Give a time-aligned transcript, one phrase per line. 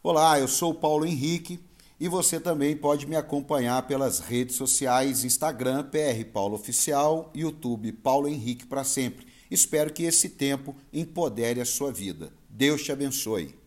[0.00, 1.58] Olá, eu sou Paulo Henrique
[1.98, 8.28] e você também pode me acompanhar pelas redes sociais Instagram PR Paulo Oficial, YouTube Paulo
[8.28, 9.26] Henrique para sempre.
[9.50, 12.32] Espero que esse tempo empodere a sua vida.
[12.48, 13.58] Deus te abençoe.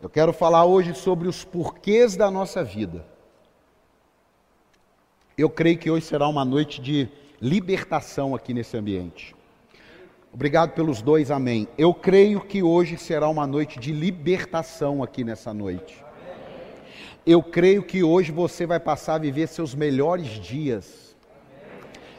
[0.00, 3.04] Eu quero falar hoje sobre os porquês da nossa vida.
[5.36, 7.08] Eu creio que hoje será uma noite de
[7.42, 9.33] libertação aqui nesse ambiente.
[10.34, 11.68] Obrigado pelos dois, amém.
[11.78, 16.04] Eu creio que hoje será uma noite de libertação aqui nessa noite.
[17.24, 21.14] Eu creio que hoje você vai passar a viver seus melhores dias.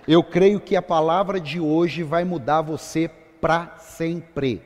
[0.07, 3.09] Eu creio que a palavra de hoje vai mudar você
[3.41, 4.61] para sempre.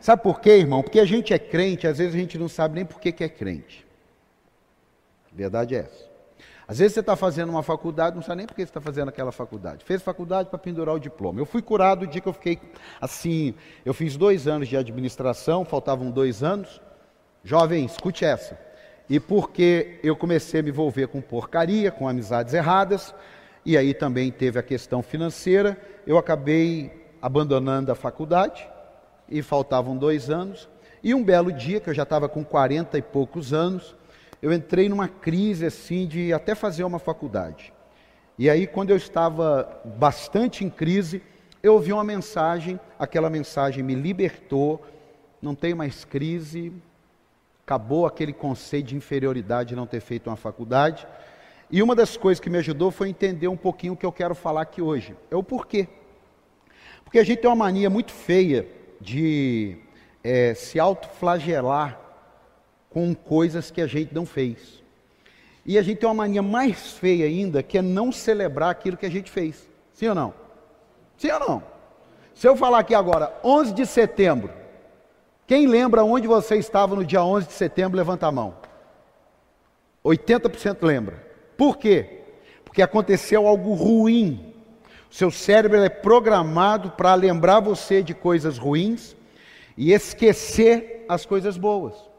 [0.00, 0.82] Sabe por quê, irmão?
[0.82, 3.28] Porque a gente é crente, às vezes a gente não sabe nem por que, é
[3.28, 3.86] crente.
[5.32, 6.13] Verdade é essa.
[6.66, 9.08] Às vezes você está fazendo uma faculdade, não sabe nem por que você está fazendo
[9.08, 9.84] aquela faculdade.
[9.84, 11.40] Fez faculdade para pendurar o diploma.
[11.40, 12.58] Eu fui curado o dia que eu fiquei
[13.00, 13.54] assim.
[13.84, 16.80] Eu fiz dois anos de administração, faltavam dois anos.
[17.42, 18.58] Jovem, escute essa.
[19.08, 23.14] E porque eu comecei a me envolver com porcaria, com amizades erradas,
[23.64, 28.66] e aí também teve a questão financeira, eu acabei abandonando a faculdade,
[29.28, 30.68] e faltavam dois anos.
[31.02, 33.94] E um belo dia, que eu já estava com 40 e poucos anos,
[34.44, 37.72] eu entrei numa crise assim de até fazer uma faculdade.
[38.38, 41.22] E aí, quando eu estava bastante em crise,
[41.62, 44.84] eu ouvi uma mensagem, aquela mensagem me libertou,
[45.40, 46.70] não tem mais crise,
[47.64, 51.06] acabou aquele conceito de inferioridade de não ter feito uma faculdade.
[51.70, 54.34] E uma das coisas que me ajudou foi entender um pouquinho o que eu quero
[54.34, 55.16] falar aqui hoje.
[55.30, 55.88] É o porquê.
[57.02, 58.68] Porque a gente tem uma mania muito feia
[59.00, 59.78] de
[60.22, 62.03] é, se autoflagelar
[62.94, 64.80] com coisas que a gente não fez.
[65.66, 69.04] E a gente tem uma mania mais feia ainda, que é não celebrar aquilo que
[69.04, 69.68] a gente fez.
[69.92, 70.32] Sim ou não?
[71.18, 71.62] Sim ou não?
[72.34, 74.52] Se eu falar aqui agora, 11 de setembro,
[75.44, 78.54] quem lembra onde você estava no dia 11 de setembro, levanta a mão.
[80.04, 81.16] 80% lembra.
[81.56, 82.20] Por quê?
[82.64, 84.54] Porque aconteceu algo ruim.
[85.10, 89.16] O seu cérebro é programado para lembrar você de coisas ruins
[89.76, 92.13] e esquecer as coisas boas.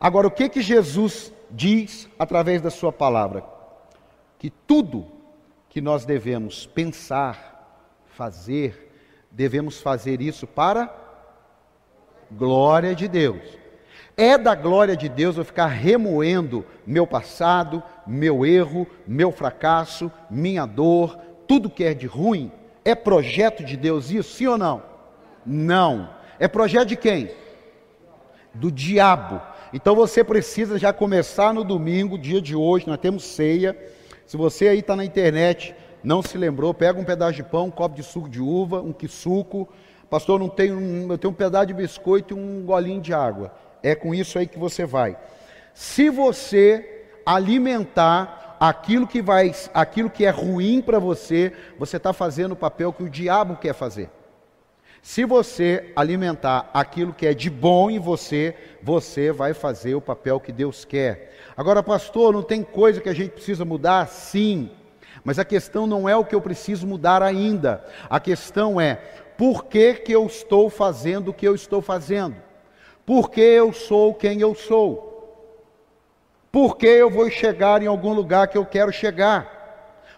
[0.00, 3.44] Agora, o que que Jesus diz através da sua palavra?
[4.38, 5.06] Que tudo
[5.68, 8.90] que nós devemos pensar, fazer,
[9.30, 11.00] devemos fazer isso para
[12.30, 13.42] glória de Deus.
[14.16, 20.66] É da glória de Deus eu ficar remoendo meu passado, meu erro, meu fracasso, minha
[20.66, 22.52] dor, tudo que é de ruim.
[22.84, 24.82] É projeto de Deus isso, sim ou não?
[25.44, 26.10] Não.
[26.38, 27.30] É projeto de quem?
[28.54, 29.40] Do diabo.
[29.72, 33.76] Então você precisa já começar no domingo, dia de hoje, nós temos ceia.
[34.26, 37.70] Se você aí está na internet, não se lembrou, pega um pedaço de pão, um
[37.70, 39.68] copo de suco de uva, um suco.
[40.08, 43.54] Pastor, não tenho, eu tenho um pedaço de biscoito e um golinho de água.
[43.80, 45.16] É com isso aí que você vai.
[45.72, 52.52] Se você alimentar aquilo que vai, aquilo que é ruim para você, você está fazendo
[52.52, 54.10] o papel que o diabo quer fazer.
[55.02, 60.38] Se você alimentar aquilo que é de bom em você, você vai fazer o papel
[60.38, 61.34] que Deus quer.
[61.56, 64.06] Agora, pastor, não tem coisa que a gente precisa mudar?
[64.08, 64.70] Sim.
[65.24, 67.84] Mas a questão não é o que eu preciso mudar ainda.
[68.08, 68.96] A questão é
[69.36, 72.36] por que, que eu estou fazendo o que eu estou fazendo?
[73.06, 75.08] Por que eu sou quem eu sou?
[76.52, 79.60] Por que eu vou chegar em algum lugar que eu quero chegar?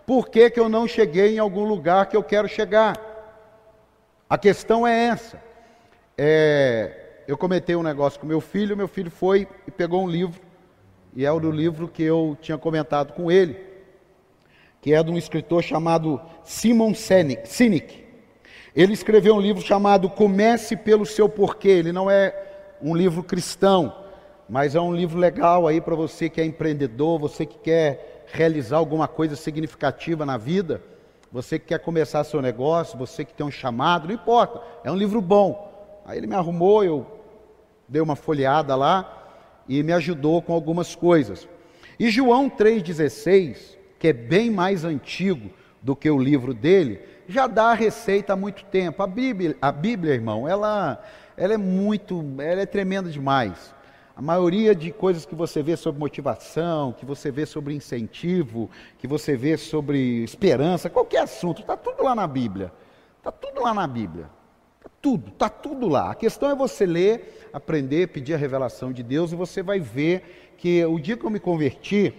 [0.05, 3.12] Por que, que eu não cheguei em algum lugar que eu quero chegar?
[4.33, 5.39] A questão é essa.
[6.17, 10.41] É, eu comentei um negócio com meu filho, meu filho foi e pegou um livro,
[11.15, 13.59] e é o do livro que eu tinha comentado com ele,
[14.81, 18.07] que é de um escritor chamado Simon Sinek.
[18.75, 21.69] Ele escreveu um livro chamado Comece pelo seu porquê.
[21.69, 22.35] Ele não é
[22.81, 23.95] um livro cristão,
[24.49, 28.79] mas é um livro legal aí para você que é empreendedor, você que quer realizar
[28.79, 30.83] alguma coisa significativa na vida
[31.33, 34.97] você que quer começar seu negócio, você que tem um chamado, não importa, é um
[34.97, 35.73] livro bom.
[36.05, 37.07] Aí ele me arrumou, eu
[37.89, 39.21] dei uma folheada lá
[39.67, 41.49] e me ajudou com algumas coisas.
[41.99, 45.51] E João 3,16, que é bem mais antigo
[45.81, 49.03] do que o livro dele, já dá a receita há muito tempo.
[49.03, 51.03] A Bíblia, a Bíblia irmão, ela,
[51.37, 53.75] ela é muito, ela é tremenda demais.
[54.15, 59.07] A maioria de coisas que você vê sobre motivação, que você vê sobre incentivo, que
[59.07, 62.71] você vê sobre esperança, qualquer assunto, está tudo lá na Bíblia.
[63.19, 64.29] Está tudo lá na Bíblia.
[64.77, 66.11] Está tudo, está tudo lá.
[66.11, 70.55] A questão é você ler, aprender, pedir a revelação de Deus e você vai ver
[70.59, 72.13] que o dia que eu me converti,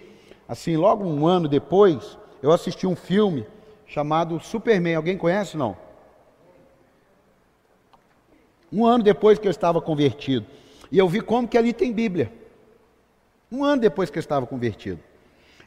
[0.48, 3.46] assim, logo um ano depois, eu assisti um filme
[3.86, 4.96] chamado Superman.
[4.96, 5.76] Alguém conhece não?
[8.72, 10.44] Um ano depois que eu estava convertido.
[10.94, 12.30] E eu vi como que ali tem Bíblia.
[13.50, 15.00] Um ano depois que eu estava convertido.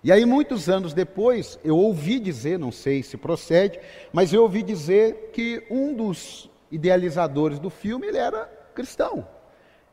[0.01, 3.77] E aí, muitos anos depois, eu ouvi dizer, não sei se procede,
[4.13, 9.27] mas eu ouvi dizer que um dos idealizadores do filme ele era cristão.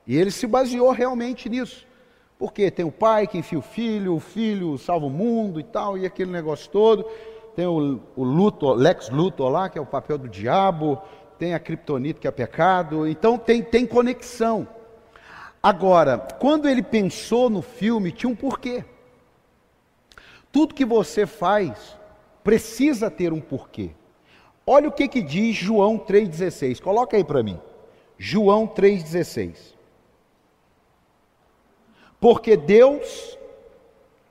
[0.07, 1.85] E ele se baseou realmente nisso.
[2.39, 5.99] Porque tem o pai que enfia o filho, o filho salva o mundo e tal,
[5.99, 7.05] e aquele negócio todo.
[7.57, 11.03] Tem o, o Lex Luthor lá, que é o papel do diabo.
[11.41, 13.05] Tem a criptonita, que é pecado.
[13.09, 14.69] Então tem, tem conexão.
[15.64, 18.84] Agora, quando ele pensou no filme, tinha um porquê.
[20.52, 21.99] Tudo que você faz
[22.43, 23.93] precisa ter um porquê.
[24.66, 26.82] Olha o que, que diz João 3,16.
[26.82, 27.58] Coloca aí para mim.
[28.19, 29.72] João 3,16.
[32.20, 33.38] Porque Deus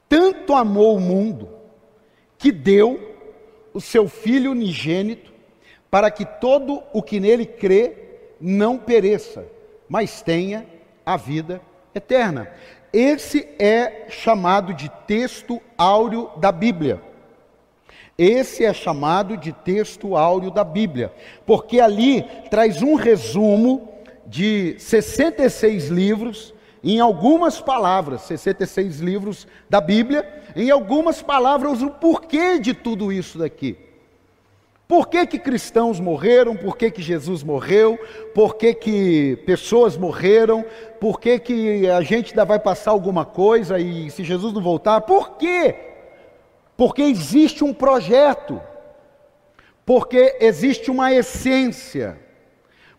[0.08, 1.50] tanto amou o mundo
[2.38, 3.18] que deu
[3.74, 5.34] o seu Filho unigênito
[5.90, 9.48] para que todo o que nele crê não pereça,
[9.90, 10.72] mas tenha
[11.06, 11.62] a vida
[11.94, 12.50] eterna.
[12.92, 17.02] Esse é chamado de texto áureo da Bíblia.
[18.18, 21.12] Esse é chamado de texto áureo da Bíblia,
[21.46, 23.90] porque ali traz um resumo
[24.28, 26.54] de 66 livros
[26.84, 33.40] em algumas palavras, 66 livros da Bíblia, em algumas palavras o porquê de tudo isso
[33.40, 33.78] daqui.
[34.88, 36.56] Por que, que cristãos morreram?
[36.56, 37.98] Por que, que Jesus morreu?
[38.36, 40.66] Por que, que pessoas morreram?
[41.00, 45.02] Por que, que a gente ainda vai passar alguma coisa e se Jesus não voltar?
[45.02, 45.76] Por quê?
[46.76, 48.62] Porque existe um projeto,
[49.86, 52.20] porque existe uma essência,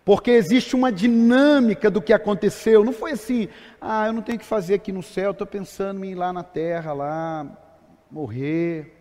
[0.05, 2.83] porque existe uma dinâmica do que aconteceu.
[2.83, 3.49] Não foi assim,
[3.81, 6.43] ah, eu não tenho que fazer aqui no céu, estou pensando em ir lá na
[6.43, 7.47] terra, lá,
[8.11, 8.94] morrer,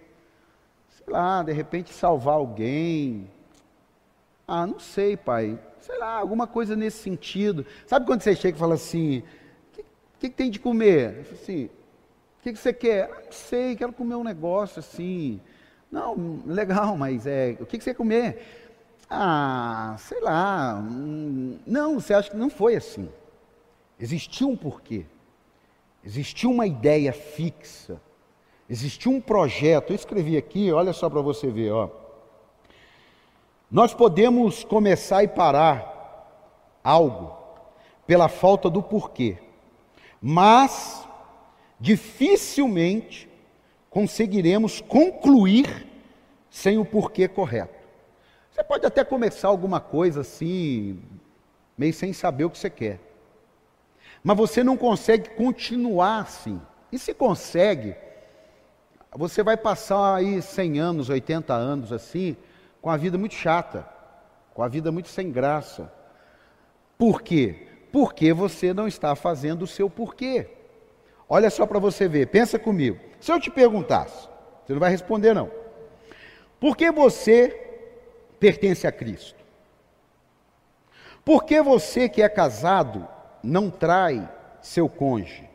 [1.04, 3.30] sei lá, de repente salvar alguém.
[4.48, 5.60] Ah, não sei, pai.
[5.80, 7.66] Sei lá, alguma coisa nesse sentido.
[7.86, 9.24] Sabe quando você chega e fala assim: o
[9.74, 9.90] que, que,
[10.20, 11.18] que, tem de comer?
[11.18, 13.10] Eu falo assim: o que, que você quer?
[13.12, 15.42] Ah, não sei, quero comer um negócio assim.
[15.92, 18.42] Não, legal, mas é, o que, que você quer comer?
[19.10, 20.76] Ah, sei lá.
[20.76, 23.10] Hum, não, você acha que não foi assim.
[24.00, 25.06] Existiu um porquê.
[26.04, 28.02] Existiu uma ideia fixa.
[28.70, 29.92] Existiu um projeto.
[29.92, 31.90] Eu escrevi aqui, olha só para você ver, ó.
[33.70, 37.36] Nós podemos começar e parar algo
[38.06, 39.38] pela falta do porquê,
[40.22, 41.08] mas
[41.80, 43.30] dificilmente
[43.90, 45.88] conseguiremos concluir
[46.50, 47.84] sem o porquê correto.
[48.52, 51.02] Você pode até começar alguma coisa assim,
[51.76, 53.00] meio sem saber o que você quer.
[54.24, 56.62] Mas você não consegue continuar assim.
[56.92, 57.96] E se consegue,
[59.16, 62.36] você vai passar aí 100 anos, 80 anos assim,
[62.82, 63.88] com a vida muito chata,
[64.54, 65.92] com a vida muito sem graça.
[66.98, 67.68] Por quê?
[67.92, 70.50] Porque você não está fazendo o seu porquê.
[71.30, 73.00] Olha só para você ver, pensa comigo.
[73.20, 74.28] Se eu te perguntasse,
[74.66, 75.52] você não vai responder não.
[76.60, 77.64] Por que você
[78.44, 79.42] pertence a Cristo.
[81.24, 83.08] Por que você que é casado
[83.42, 84.30] não trai
[84.62, 85.50] seu cônjuge?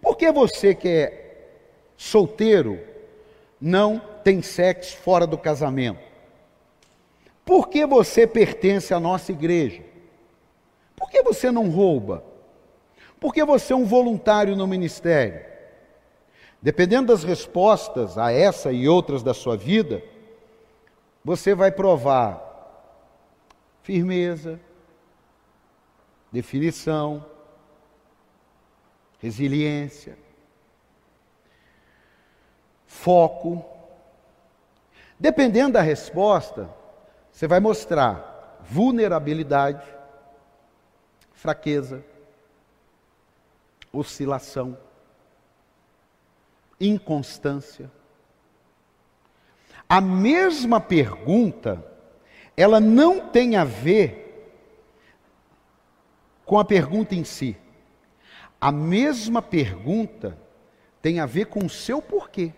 [0.00, 1.23] Por que você que é
[1.96, 2.80] solteiro
[3.60, 6.00] não tem sexo fora do casamento?
[7.44, 9.82] Por que você pertence à nossa igreja?
[10.96, 12.24] Por que você não rouba?
[13.20, 15.44] Por que você é um voluntário no ministério?
[16.60, 20.02] Dependendo das respostas a essa e outras da sua vida,
[21.22, 22.42] você vai provar
[23.82, 24.58] firmeza,
[26.32, 27.24] definição,
[29.20, 30.18] resiliência,
[32.94, 33.64] foco.
[35.18, 36.70] Dependendo da resposta,
[37.30, 39.84] você vai mostrar vulnerabilidade,
[41.32, 42.04] fraqueza,
[43.92, 44.78] oscilação,
[46.80, 47.90] inconstância.
[49.88, 51.84] A mesma pergunta,
[52.56, 54.22] ela não tem a ver
[56.44, 57.56] com a pergunta em si.
[58.60, 60.38] A mesma pergunta
[61.02, 62.52] tem a ver com o seu porquê.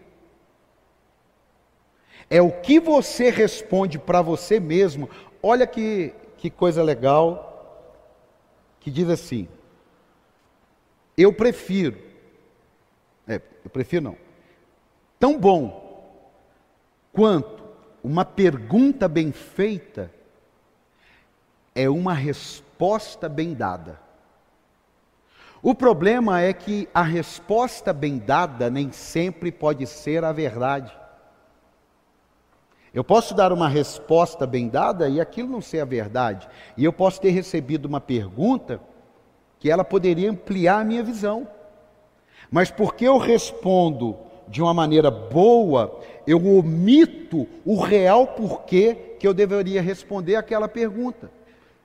[2.28, 5.08] É o que você responde para você mesmo.
[5.42, 7.46] Olha que, que coisa legal
[8.80, 9.48] que diz assim:
[11.16, 11.98] Eu prefiro,
[13.26, 14.16] é, eu prefiro não,
[15.18, 15.84] tão bom
[17.12, 17.64] quanto
[18.02, 20.12] uma pergunta bem feita
[21.74, 24.00] é uma resposta bem dada.
[25.62, 30.96] O problema é que a resposta bem dada nem sempre pode ser a verdade.
[32.96, 36.48] Eu posso dar uma resposta bem dada e aquilo não ser a verdade.
[36.78, 38.80] E eu posso ter recebido uma pergunta
[39.58, 41.46] que ela poderia ampliar a minha visão.
[42.50, 44.16] Mas porque eu respondo
[44.48, 51.30] de uma maneira boa, eu omito o real porquê que eu deveria responder aquela pergunta.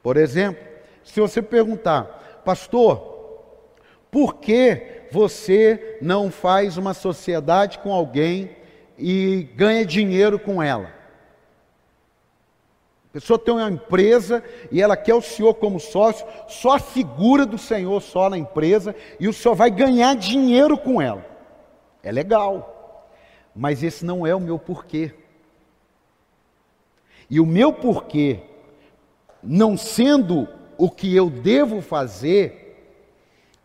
[0.02, 0.66] Por exemplo,
[1.04, 3.02] se você perguntar, pastor,
[4.10, 8.52] por que você não faz uma sociedade com alguém
[8.98, 11.01] e ganha dinheiro com ela?
[13.12, 14.42] A pessoa tem uma empresa
[14.72, 18.96] e ela quer o senhor como sócio, só a figura do senhor só na empresa
[19.20, 21.26] e o senhor vai ganhar dinheiro com ela.
[22.02, 23.06] É legal,
[23.54, 25.14] mas esse não é o meu porquê.
[27.30, 28.40] E o meu porquê,
[29.44, 32.96] não sendo o que eu devo fazer,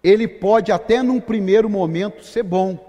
[0.02, 2.84] ele pode até num primeiro momento ser bom,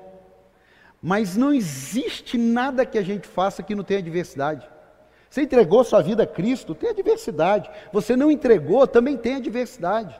[0.99, 4.67] mas não existe nada que a gente faça que não tenha diversidade.
[5.37, 7.69] Você entregou sua vida a Cristo, tem adversidade.
[7.93, 10.19] Você não entregou, também tem adversidade.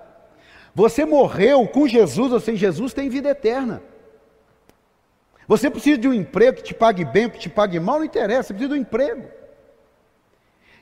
[0.76, 3.82] Você morreu com Jesus ou sem Jesus, tem vida eterna.
[5.48, 8.50] Você precisa de um emprego que te pague bem que te pague mal, não interessa,
[8.50, 9.28] você precisa de um emprego.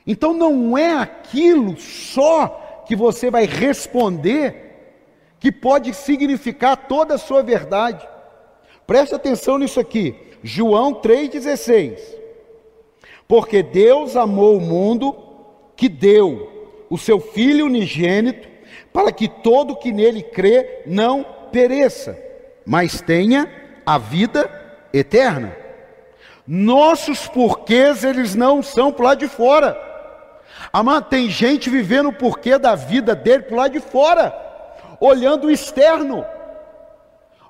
[0.06, 5.00] Então não é aquilo só que você vai responder
[5.40, 8.06] que pode significar toda a sua verdade.
[8.86, 10.14] Preste atenção nisso aqui.
[10.42, 12.25] João 3,16.
[13.28, 15.16] Porque Deus amou o mundo
[15.74, 18.48] que deu o seu Filho unigênito,
[18.92, 22.18] para que todo que nele crê não pereça,
[22.64, 23.50] mas tenha
[23.84, 24.48] a vida
[24.92, 25.56] eterna.
[26.46, 29.76] Nossos porquês, eles não são para lá de fora.
[30.72, 34.34] Amado, tem gente vivendo o porquê da vida dele para lá de fora,
[35.00, 36.24] olhando o externo,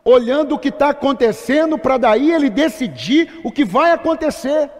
[0.04, 4.70] olhando o que está acontecendo, para daí ele decidir o que vai acontecer.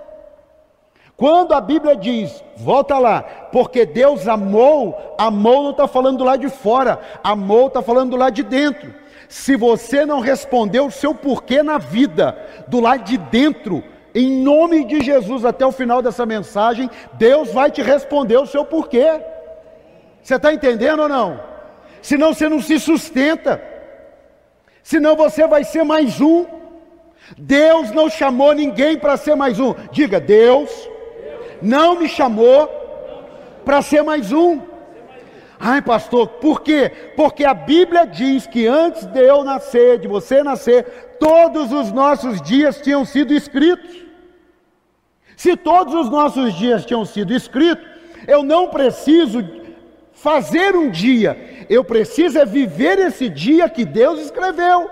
[1.17, 6.41] Quando a Bíblia diz, volta lá, porque Deus amou, amou não está falando do lado
[6.41, 8.95] de fora, amou está falando do lado de dentro.
[9.27, 13.83] Se você não respondeu o seu porquê na vida, do lado de dentro,
[14.15, 18.65] em nome de Jesus, até o final dessa mensagem, Deus vai te responder o seu
[18.65, 19.21] porquê.
[20.23, 21.41] Você está entendendo ou não?
[22.03, 23.63] Senão você não se sustenta,
[24.83, 26.45] senão você vai ser mais um.
[27.39, 29.75] Deus não chamou ninguém para ser mais um.
[29.91, 30.71] Diga, Deus
[31.63, 32.69] não me chamou
[33.65, 34.61] para ser mais um.
[35.59, 36.93] Ai, pastor, por quê?
[37.17, 42.43] Porque a Bíblia diz que antes de eu nascer, de você nascer, todos os nossos
[42.43, 44.05] dias tinham sido escritos.
[45.37, 47.87] Se todos os nossos dias tinham sido escritos,
[48.27, 49.45] eu não preciso
[50.13, 54.91] fazer um dia, eu preciso é viver esse dia que Deus escreveu.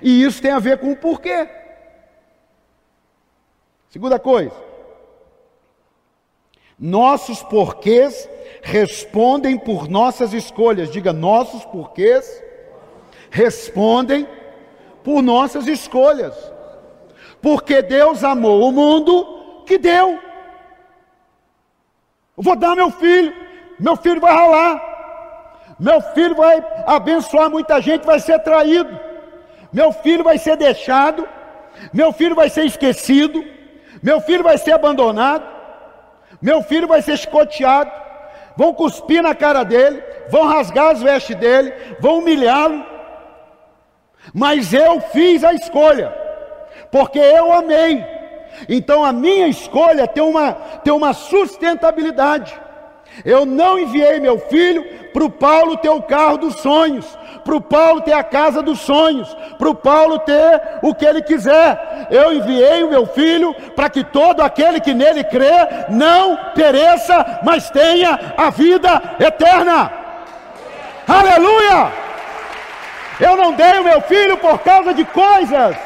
[0.00, 1.48] E isso tem a ver com o porquê.
[3.88, 4.54] Segunda coisa,
[6.82, 8.28] nossos porquês
[8.60, 10.90] respondem por nossas escolhas.
[10.90, 12.42] Diga, nossos porquês
[13.30, 14.26] respondem
[15.04, 16.34] por nossas escolhas.
[17.40, 20.18] Porque Deus amou o mundo que deu.
[22.36, 23.32] Eu vou dar meu filho,
[23.78, 28.98] meu filho vai ralar, meu filho vai abençoar muita gente, vai ser traído,
[29.72, 31.28] meu filho vai ser deixado,
[31.92, 33.44] meu filho vai ser esquecido,
[34.02, 35.51] meu filho vai ser abandonado.
[36.42, 37.90] Meu filho vai ser escoteado,
[38.56, 42.84] vão cuspir na cara dele, vão rasgar as vestes dele, vão humilhá-lo.
[44.34, 46.12] Mas eu fiz a escolha,
[46.90, 48.04] porque eu amei.
[48.68, 52.60] Então a minha escolha tem uma, tem uma sustentabilidade.
[53.24, 57.06] Eu não enviei meu filho para o Paulo ter o carro dos sonhos,
[57.44, 59.28] para o Paulo ter a casa dos sonhos,
[59.58, 62.08] para o Paulo ter o que ele quiser.
[62.10, 65.50] Eu enviei o meu filho para que todo aquele que nele crê
[65.90, 69.92] não pereça, mas tenha a vida eterna.
[71.06, 71.92] Aleluia!
[73.20, 75.76] Eu não dei o meu filho por causa de coisas.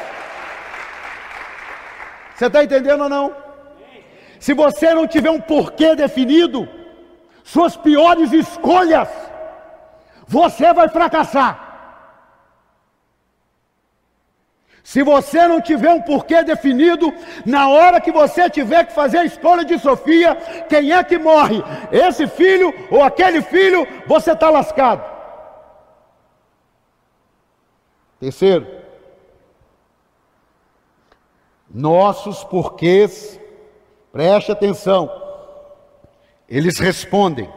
[2.33, 3.35] Você está entendendo ou não?
[4.39, 6.69] Se você não tiver um porquê definido,
[7.53, 9.07] suas piores escolhas
[10.27, 11.65] você vai fracassar.
[14.83, 17.13] Se você não tiver um porquê definido,
[17.45, 20.35] na hora que você tiver que fazer a escolha de Sofia,
[20.69, 21.63] quem é que morre?
[21.91, 25.03] Esse filho ou aquele filho, você está lascado.
[28.19, 28.67] Terceiro,
[31.69, 33.39] nossos porquês,
[34.11, 35.26] preste atenção,
[36.49, 37.49] eles respondem,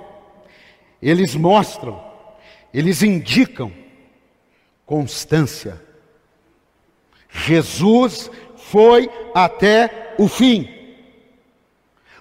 [1.00, 2.10] eles mostram
[2.72, 3.72] eles indicam
[4.86, 5.80] constância.
[7.28, 10.68] Jesus foi até o fim,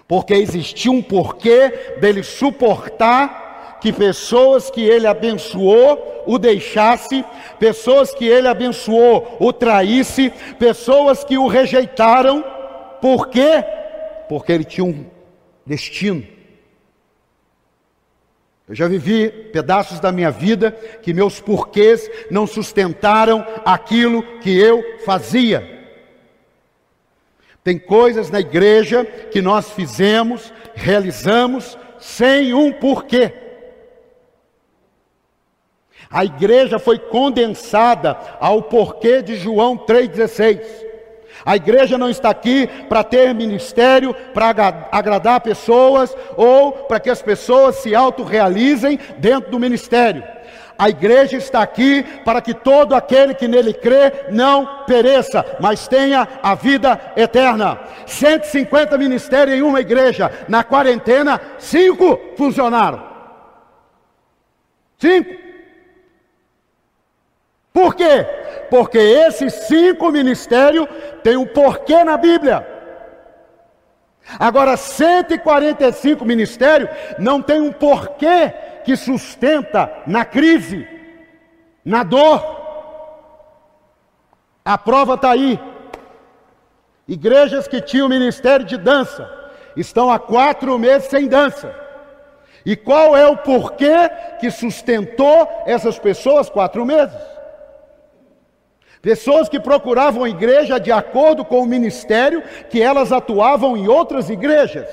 [0.06, 7.24] porque existia um porquê dele suportar que pessoas que ele abençoou o deixasse,
[7.58, 12.44] pessoas que ele abençoou o traísse, pessoas que o rejeitaram,
[13.00, 13.64] por quê?
[14.28, 15.06] Porque ele tinha um
[15.66, 16.26] destino.
[18.70, 20.70] Eu já vivi pedaços da minha vida
[21.02, 25.88] que meus porquês não sustentaram aquilo que eu fazia.
[27.64, 33.32] Tem coisas na igreja que nós fizemos, realizamos, sem um porquê.
[36.08, 40.89] A igreja foi condensada ao porquê de João 3,16.
[41.44, 47.22] A igreja não está aqui para ter ministério, para agradar pessoas ou para que as
[47.22, 50.22] pessoas se autorrealizem dentro do ministério.
[50.80, 56.26] A igreja está aqui para que todo aquele que nele crê não pereça, mas tenha
[56.42, 57.78] a vida eterna.
[58.06, 63.02] 150 ministérios em uma igreja, na quarentena, cinco funcionaram.
[64.98, 65.49] Cinco.
[67.80, 68.26] Por quê?
[68.68, 70.86] Porque esses cinco ministérios
[71.22, 72.66] têm um porquê na Bíblia.
[74.38, 78.52] Agora, 145 ministérios não tem um porquê
[78.84, 80.86] que sustenta na crise,
[81.82, 82.60] na dor.
[84.62, 85.58] A prova está aí.
[87.08, 89.26] Igrejas que tinham ministério de dança
[89.74, 91.74] estão há quatro meses sem dança.
[92.66, 97.39] E qual é o porquê que sustentou essas pessoas quatro meses?
[99.02, 104.28] Pessoas que procuravam a igreja de acordo com o ministério que elas atuavam em outras
[104.28, 104.88] igrejas.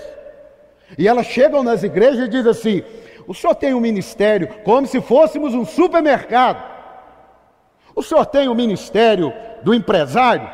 [0.97, 2.83] E elas chegam nas igrejas e dizem assim:
[3.27, 6.63] o senhor tem um ministério como se fôssemos um supermercado.
[7.93, 9.33] O senhor tem o um ministério
[9.63, 10.49] do empresário?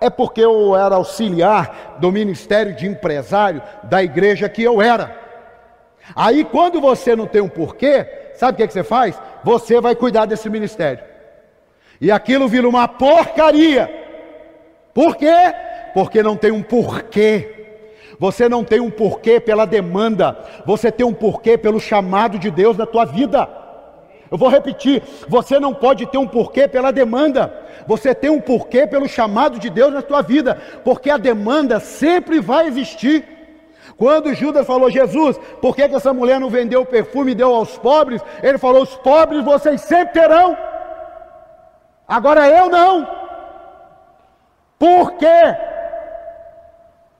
[0.00, 5.20] É porque eu era auxiliar do ministério de empresário da igreja que eu era.
[6.14, 9.20] Aí, quando você não tem um porquê, sabe o que, é que você faz?
[9.42, 11.11] Você vai cuidar desse ministério.
[12.02, 13.88] E aquilo vira uma porcaria.
[14.92, 15.32] Por quê?
[15.94, 17.48] Porque não tem um porquê.
[18.18, 22.76] Você não tem um porquê pela demanda, você tem um porquê pelo chamado de Deus
[22.76, 23.48] na tua vida.
[24.28, 27.54] Eu vou repetir: você não pode ter um porquê pela demanda,
[27.86, 32.40] você tem um porquê pelo chamado de Deus na tua vida, porque a demanda sempre
[32.40, 33.24] vai existir.
[33.96, 37.54] Quando Judas falou, Jesus, por que, que essa mulher não vendeu o perfume e deu
[37.54, 38.20] aos pobres?
[38.42, 40.56] Ele falou: os pobres vocês sempre terão,
[42.16, 43.08] agora eu não.
[44.78, 45.56] Por quê?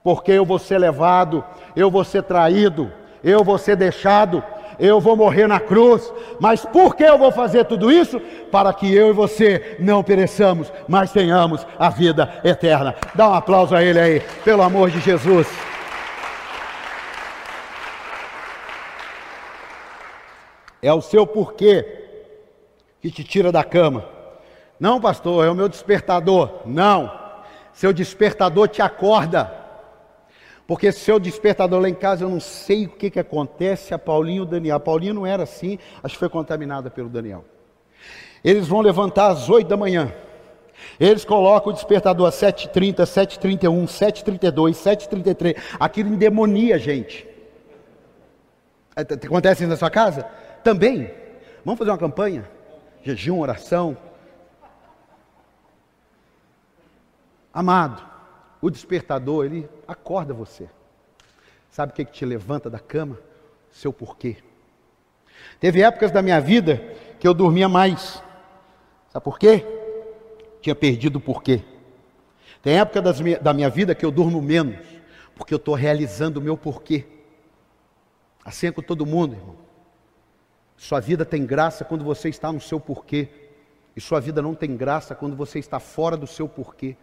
[0.02, 1.44] porque eu vou ser levado,
[1.76, 4.42] eu vou ser traído, eu vou ser deixado,
[4.78, 6.12] eu vou morrer na cruz.
[6.40, 8.20] Mas por que eu vou fazer tudo isso?
[8.50, 12.96] Para que eu e você não pereçamos, mas tenhamos a vida eterna.
[13.14, 15.46] Dá um aplauso a ele aí, pelo amor de Jesus.
[20.82, 22.00] É o seu porquê
[23.00, 24.04] que te tira da cama.
[24.82, 26.62] Não, pastor, é o meu despertador.
[26.66, 27.16] Não.
[27.72, 29.48] Seu despertador te acorda.
[30.66, 34.38] Porque seu despertador lá em casa, eu não sei o que, que acontece a Paulinho
[34.38, 34.74] e o Daniel.
[34.74, 37.44] A Paulinho não era assim, acho que foi contaminada pelo Daniel.
[38.42, 40.12] Eles vão levantar às 8 da manhã.
[40.98, 45.56] Eles colocam o despertador às 7h30, 7h31, 7h32, 7h33.
[45.78, 47.24] Aquilo endemonia a gente.
[48.96, 50.26] Acontece na sua casa?
[50.64, 51.08] Também.
[51.64, 52.50] Vamos fazer uma campanha?
[53.04, 53.96] Jejum, oração.
[57.52, 58.02] Amado,
[58.60, 60.68] o despertador, ele acorda você.
[61.70, 63.18] Sabe o que, que te levanta da cama?
[63.70, 64.36] Seu porquê.
[65.58, 66.76] Teve épocas da minha vida
[67.18, 68.22] que eu dormia mais.
[69.10, 69.64] Sabe por quê?
[70.60, 71.62] Tinha perdido o porquê.
[72.62, 73.02] Tem época
[73.40, 74.86] da minha vida que eu durmo menos,
[75.34, 77.04] porque eu estou realizando o meu porquê.
[78.44, 79.56] Assim é com todo mundo, irmão.
[80.76, 83.28] Sua vida tem graça quando você está no seu porquê.
[83.94, 86.96] E sua vida não tem graça quando você está fora do seu porquê.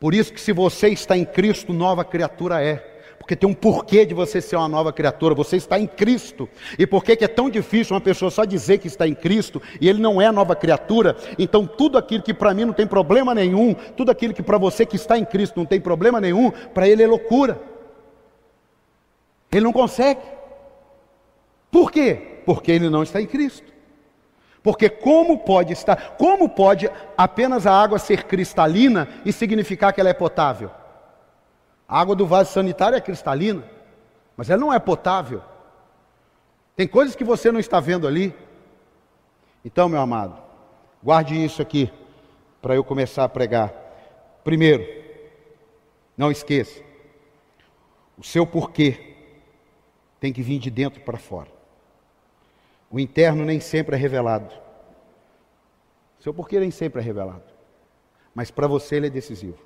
[0.00, 2.76] Por isso que se você está em Cristo, nova criatura é.
[3.18, 6.48] Porque tem um porquê de você ser uma nova criatura, você está em Cristo.
[6.78, 9.88] E por que é tão difícil uma pessoa só dizer que está em Cristo e
[9.88, 11.16] ele não é nova criatura?
[11.38, 14.86] Então tudo aquilo que para mim não tem problema nenhum, tudo aquilo que para você
[14.86, 17.60] que está em Cristo não tem problema nenhum, para ele é loucura.
[19.52, 20.20] Ele não consegue.
[21.70, 22.40] Por quê?
[22.46, 23.77] Porque ele não está em Cristo.
[24.62, 30.10] Porque como pode estar, como pode apenas a água ser cristalina e significar que ela
[30.10, 30.70] é potável?
[31.88, 33.64] A água do vaso sanitário é cristalina,
[34.36, 35.42] mas ela não é potável.
[36.76, 38.34] Tem coisas que você não está vendo ali.
[39.64, 40.36] Então, meu amado,
[41.02, 41.90] guarde isso aqui
[42.60, 43.72] para eu começar a pregar.
[44.44, 44.86] Primeiro,
[46.16, 46.82] não esqueça,
[48.16, 49.16] o seu porquê
[50.20, 51.57] tem que vir de dentro para fora.
[52.90, 54.52] O interno nem sempre é revelado.
[56.18, 57.42] Seu porquê nem sempre é revelado.
[58.34, 59.58] Mas para você ele é decisivo.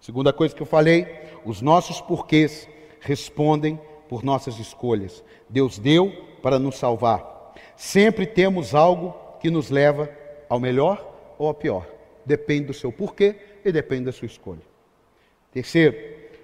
[0.00, 1.06] Segunda coisa que eu falei,
[1.44, 2.68] os nossos porquês
[3.00, 5.24] respondem por nossas escolhas.
[5.48, 6.10] Deus deu
[6.42, 7.52] para nos salvar.
[7.76, 10.10] Sempre temos algo que nos leva
[10.48, 11.86] ao melhor ou ao pior.
[12.24, 14.62] Depende do seu porquê e depende da sua escolha.
[15.52, 15.96] Terceiro,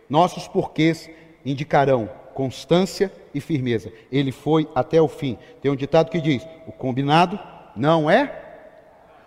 [0.09, 1.11] nossos porquês
[1.44, 3.92] indicarão constância e firmeza.
[4.10, 5.38] Ele foi até o fim.
[5.60, 7.38] Tem um ditado que diz: o combinado
[7.76, 8.48] não é.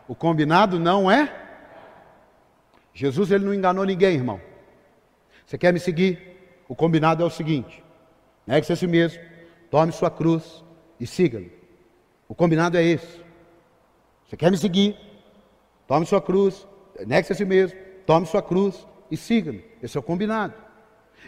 [0.08, 1.34] O combinado não é.
[2.94, 4.40] Jesus ele não enganou ninguém, irmão.
[5.46, 6.34] Você quer me seguir?
[6.68, 7.84] O combinado é o seguinte:
[8.46, 9.22] negue-se a si mesmo,
[9.70, 10.64] tome sua cruz
[11.00, 11.52] e siga-me.
[12.28, 13.22] O combinado é esse.
[14.26, 14.98] Você quer me seguir?
[15.88, 16.68] Tome sua cruz,
[17.06, 19.64] negue-se a si mesmo, tome sua cruz e siga-me.
[19.82, 20.54] Esse é o combinado.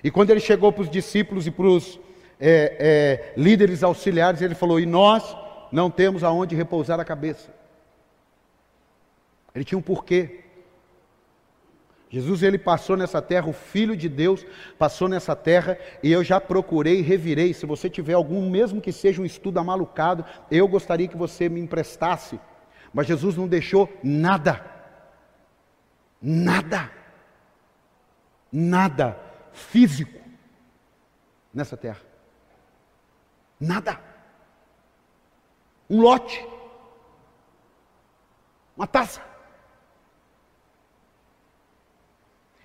[0.03, 1.99] E quando ele chegou para os discípulos e para os
[2.39, 5.35] é, é, líderes auxiliares, ele falou: E nós
[5.71, 7.53] não temos aonde repousar a cabeça.
[9.53, 10.41] Ele tinha um porquê.
[12.09, 14.45] Jesus ele passou nessa terra, o Filho de Deus
[14.77, 17.53] passou nessa terra, e eu já procurei, revirei.
[17.53, 21.59] Se você tiver algum, mesmo que seja um estudo amalucado, eu gostaria que você me
[21.59, 22.39] emprestasse.
[22.93, 24.63] Mas Jesus não deixou nada,
[26.21, 26.89] nada,
[28.51, 29.19] nada
[29.51, 30.21] físico
[31.53, 32.14] nessa terra.
[33.59, 33.99] Nada.
[35.89, 36.45] Um lote.
[38.75, 39.21] Uma taça.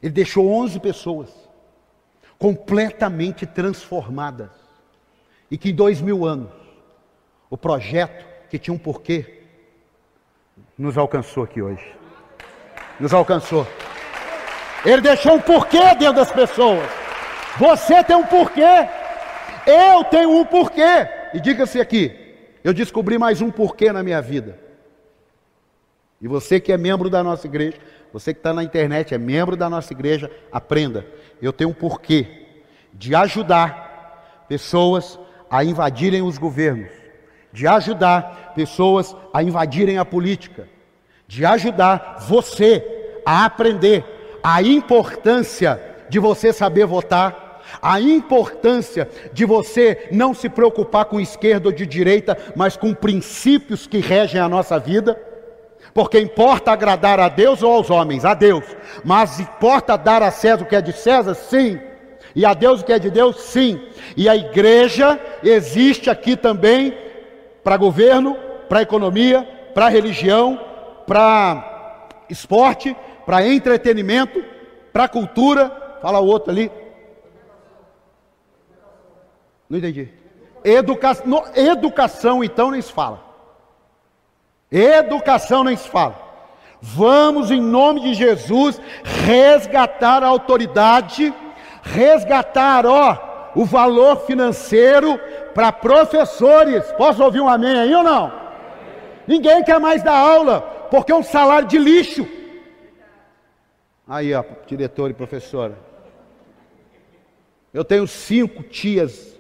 [0.03, 1.29] Ele deixou 11 pessoas
[2.39, 4.51] completamente transformadas.
[5.51, 6.53] E que em dois mil anos,
[7.51, 9.45] o projeto que tinha um porquê,
[10.77, 11.95] nos alcançou aqui hoje.
[12.99, 13.67] Nos alcançou.
[14.85, 16.89] Ele deixou um porquê dentro das pessoas.
[17.59, 18.89] Você tem um porquê.
[19.67, 21.09] Eu tenho um porquê.
[21.33, 22.13] E diga-se aqui,
[22.65, 24.59] eu descobri mais um porquê na minha vida.
[26.21, 27.79] E você que é membro da nossa igreja,
[28.13, 31.07] você que está na internet, é membro da nossa igreja, aprenda.
[31.41, 32.47] Eu tenho um porquê
[32.93, 35.19] de ajudar pessoas
[35.49, 36.91] a invadirem os governos,
[37.53, 40.69] de ajudar pessoas a invadirem a política,
[41.27, 42.85] de ajudar você
[43.25, 44.05] a aprender
[44.43, 47.40] a importância de você saber votar,
[47.81, 53.87] a importância de você não se preocupar com esquerda ou de direita, mas com princípios
[53.87, 55.21] que regem a nossa vida.
[55.93, 58.25] Porque importa agradar a Deus ou aos homens?
[58.25, 58.65] A Deus.
[59.05, 61.35] Mas importa dar a César o que é de César?
[61.35, 61.81] Sim.
[62.35, 63.41] E a Deus o que é de Deus?
[63.41, 63.81] Sim.
[64.17, 66.97] E a igreja existe aqui também
[67.65, 68.37] para governo,
[68.69, 69.43] para economia,
[69.75, 70.61] para religião,
[71.07, 74.45] para esporte, para entretenimento,
[74.93, 75.99] para cultura.
[76.01, 76.71] Fala o outro ali.
[79.71, 80.09] Não entendi.
[80.65, 81.17] Educa...
[81.25, 83.25] No, educação, então, nem se fala.
[84.71, 86.29] Educação nem se fala.
[86.83, 91.33] Vamos, em nome de Jesus, resgatar a autoridade,
[91.83, 95.21] resgatar, ó, o valor financeiro
[95.55, 96.91] para professores.
[96.93, 98.33] Posso ouvir um amém aí ou não?
[99.27, 102.27] Ninguém quer mais dar aula, porque é um salário de lixo.
[104.09, 105.79] Aí, ó, diretor e professora.
[107.73, 109.39] Eu tenho cinco tias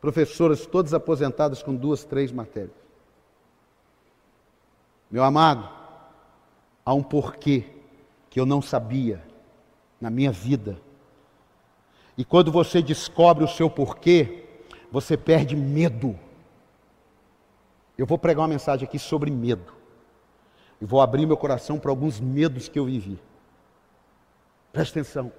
[0.00, 2.76] professoras, todas aposentadas com duas, três matérias.
[5.10, 5.68] Meu amado,
[6.84, 7.64] há um porquê
[8.28, 9.22] que eu não sabia
[10.00, 10.80] na minha vida.
[12.16, 14.44] E quando você descobre o seu porquê,
[14.90, 16.18] você perde medo.
[17.96, 19.72] Eu vou pregar uma mensagem aqui sobre medo.
[20.80, 23.18] E vou abrir meu coração para alguns medos que eu vivi.
[24.72, 25.32] Preste atenção.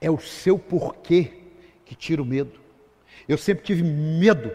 [0.00, 1.50] É o seu porquê
[1.84, 2.61] que tira o medo.
[3.28, 4.52] Eu sempre tive medo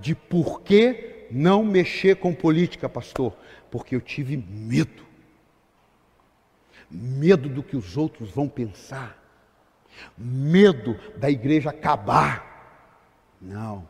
[0.00, 3.34] de porquê não mexer com política, pastor
[3.70, 5.06] porque eu tive medo.
[6.90, 9.16] Medo do que os outros vão pensar.
[10.18, 13.36] Medo da igreja acabar.
[13.40, 13.88] Não.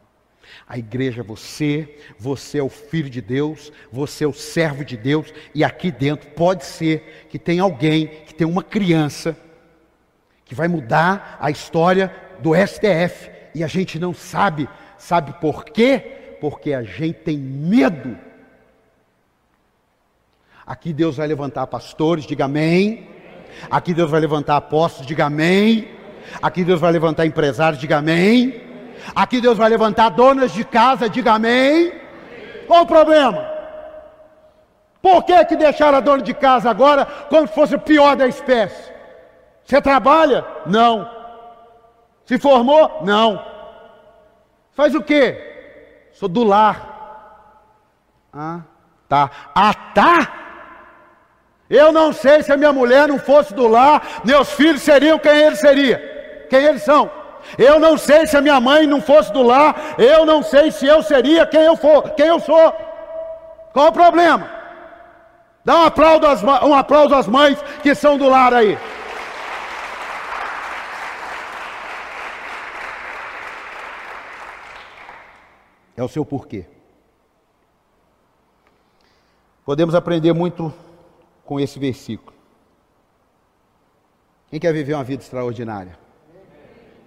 [0.66, 5.32] A igreja, você, você é o filho de Deus, você é o servo de Deus,
[5.54, 9.36] e aqui dentro pode ser que tem alguém, que tem uma criança,
[10.44, 16.36] que vai mudar a história do STF, e a gente não sabe, sabe por quê?
[16.40, 18.16] Porque a gente tem medo
[20.70, 23.08] Aqui Deus vai levantar pastores, diga amém.
[23.68, 25.88] Aqui Deus vai levantar apóstolos, diga amém.
[26.40, 28.62] Aqui Deus vai levantar empresários, diga amém.
[29.12, 31.92] Aqui Deus vai levantar donas de casa, diga amém.
[32.68, 33.50] Qual o problema?
[35.02, 38.28] Por que, que deixaram a dona de casa agora como se fosse o pior da
[38.28, 38.92] espécie?
[39.64, 40.44] Você trabalha?
[40.66, 41.19] Não.
[42.30, 43.00] Se formou?
[43.02, 43.44] Não.
[44.70, 46.06] Faz o quê?
[46.12, 46.76] Sou do lar.
[48.32, 48.60] Ah,
[49.08, 49.28] tá.
[49.52, 50.32] Ah, tá?
[51.68, 55.36] Eu não sei se a minha mulher não fosse do lar, meus filhos seriam quem
[55.38, 55.98] eles seriam.
[56.48, 57.10] Quem eles são.
[57.58, 60.86] Eu não sei se a minha mãe não fosse do lar, eu não sei se
[60.86, 62.72] eu seria quem eu for, quem eu sou.
[63.72, 64.48] Qual o problema?
[65.64, 68.78] Dá um aplauso às, um aplauso às mães que são do lar aí.
[76.00, 76.64] É o seu porquê.
[79.66, 80.72] Podemos aprender muito
[81.44, 82.34] com esse versículo.
[84.48, 85.98] Quem quer viver uma vida extraordinária?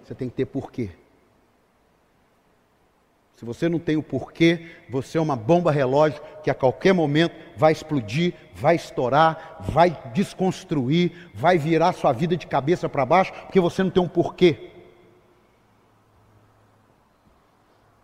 [0.03, 0.91] Você tem que ter porquê.
[3.35, 7.35] Se você não tem o porquê, você é uma bomba relógio que a qualquer momento
[7.57, 13.59] vai explodir, vai estourar, vai desconstruir, vai virar sua vida de cabeça para baixo, porque
[13.59, 14.69] você não tem um porquê.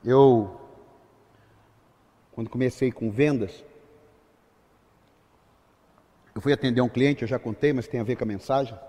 [0.03, 0.58] Eu,
[2.39, 3.65] quando comecei com vendas,
[6.33, 8.79] eu fui atender um cliente, eu já contei, mas tem a ver com a mensagem.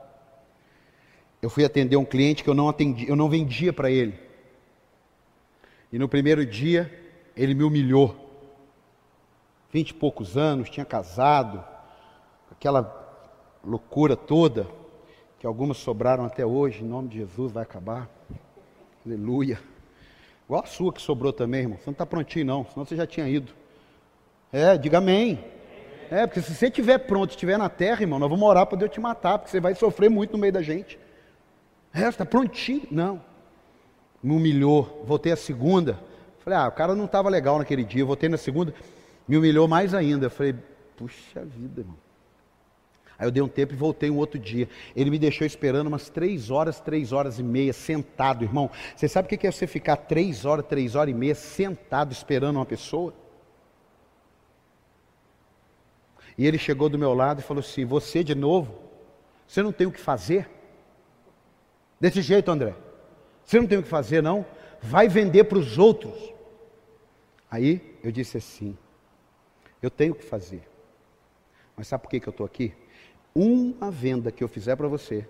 [1.42, 4.16] Eu fui atender um cliente que eu não atendi, eu não vendia para ele.
[5.90, 6.96] E no primeiro dia,
[7.34, 8.14] ele me humilhou.
[9.72, 11.64] Vinte e poucos anos, tinha casado,
[12.52, 12.86] aquela
[13.64, 14.68] loucura toda,
[15.40, 18.08] que algumas sobraram até hoje, em nome de Jesus vai acabar.
[19.04, 19.58] Aleluia.
[20.50, 21.78] Igual a sua que sobrou também, irmão.
[21.78, 23.52] Você não está prontinho, não, senão você já tinha ido.
[24.52, 25.38] É, diga amém.
[26.10, 28.90] É, porque se você estiver pronto, estiver na terra, irmão, nós vamos orar para Deus
[28.90, 30.98] te matar, porque você vai sofrer muito no meio da gente.
[31.94, 32.82] É, está prontinho.
[32.90, 33.22] Não
[34.20, 35.04] me humilhou.
[35.06, 36.00] Voltei a segunda.
[36.40, 38.04] Falei, ah, o cara não estava legal naquele dia.
[38.04, 38.74] Voltei na segunda,
[39.28, 40.28] me humilhou mais ainda.
[40.28, 40.56] Falei,
[40.96, 41.96] puxa vida, irmão.
[43.20, 44.66] Aí eu dei um tempo e voltei um outro dia.
[44.96, 48.70] Ele me deixou esperando umas três horas, três horas e meia, sentado, irmão.
[48.96, 52.56] Você sabe o que é você ficar três horas, três horas e meia sentado esperando
[52.56, 53.12] uma pessoa?
[56.38, 58.74] E ele chegou do meu lado e falou assim: Você de novo?
[59.46, 60.48] Você não tem o que fazer?
[62.00, 62.74] Desse jeito, André.
[63.44, 64.46] Você não tem o que fazer, não?
[64.80, 66.32] Vai vender para os outros.
[67.50, 68.78] Aí eu disse assim:
[69.82, 70.62] eu tenho o que fazer.
[71.76, 72.72] Mas sabe por que, que eu estou aqui?
[73.34, 75.28] Uma venda que eu fizer para você,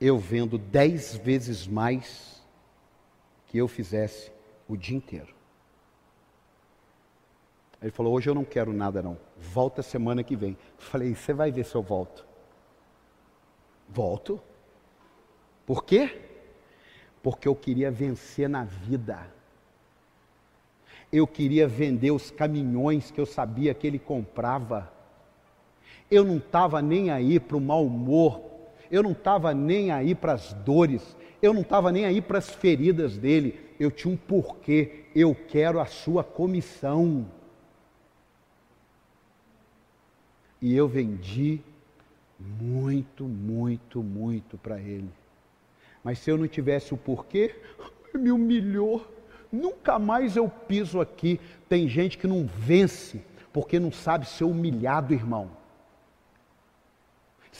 [0.00, 2.42] eu vendo dez vezes mais
[3.46, 4.32] que eu fizesse
[4.68, 5.34] o dia inteiro.
[7.80, 9.18] Ele falou: Hoje eu não quero nada, não.
[9.36, 10.56] Volta semana que vem.
[10.78, 12.24] falei: Você vai ver se eu volto.
[13.88, 14.40] Volto.
[15.66, 16.30] Por quê?
[17.22, 19.26] porque eu queria vencer na vida.
[21.10, 24.91] Eu queria vender os caminhões que eu sabia que ele comprava.
[26.12, 28.42] Eu não estava nem aí para o mau humor,
[28.90, 32.50] eu não estava nem aí para as dores, eu não estava nem aí para as
[32.50, 33.58] feridas dele.
[33.80, 37.26] Eu tinha um porquê, eu quero a sua comissão.
[40.60, 41.62] E eu vendi
[42.38, 45.08] muito, muito, muito para ele.
[46.04, 47.56] Mas se eu não tivesse o porquê,
[48.14, 49.10] me humilhou.
[49.50, 51.40] Nunca mais eu piso aqui.
[51.70, 55.61] Tem gente que não vence porque não sabe ser humilhado, irmão.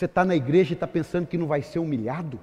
[0.02, 2.40] Você está na igreja e está pensando que não vai ser humilhado?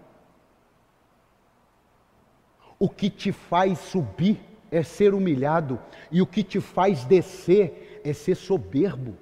[2.80, 4.39] O que te faz subir
[4.72, 5.78] é ser humilhado,
[6.10, 9.17] e o que te faz descer é ser soberbo.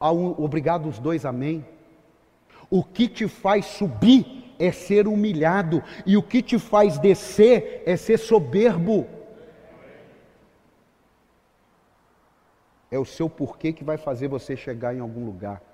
[0.00, 1.64] Obrigado os dois, amém.
[2.68, 7.96] O que te faz subir é ser humilhado, e o que te faz descer é
[7.96, 9.06] ser soberbo.
[12.90, 15.69] É o seu porquê que vai fazer você chegar em algum lugar.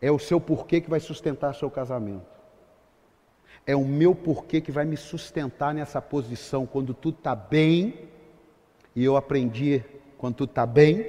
[0.00, 2.26] É o seu porquê que vai sustentar seu casamento.
[3.66, 8.08] É o meu porquê que vai me sustentar nessa posição quando tudo está bem.
[8.96, 9.84] E eu aprendi
[10.16, 11.06] quando tudo está bem.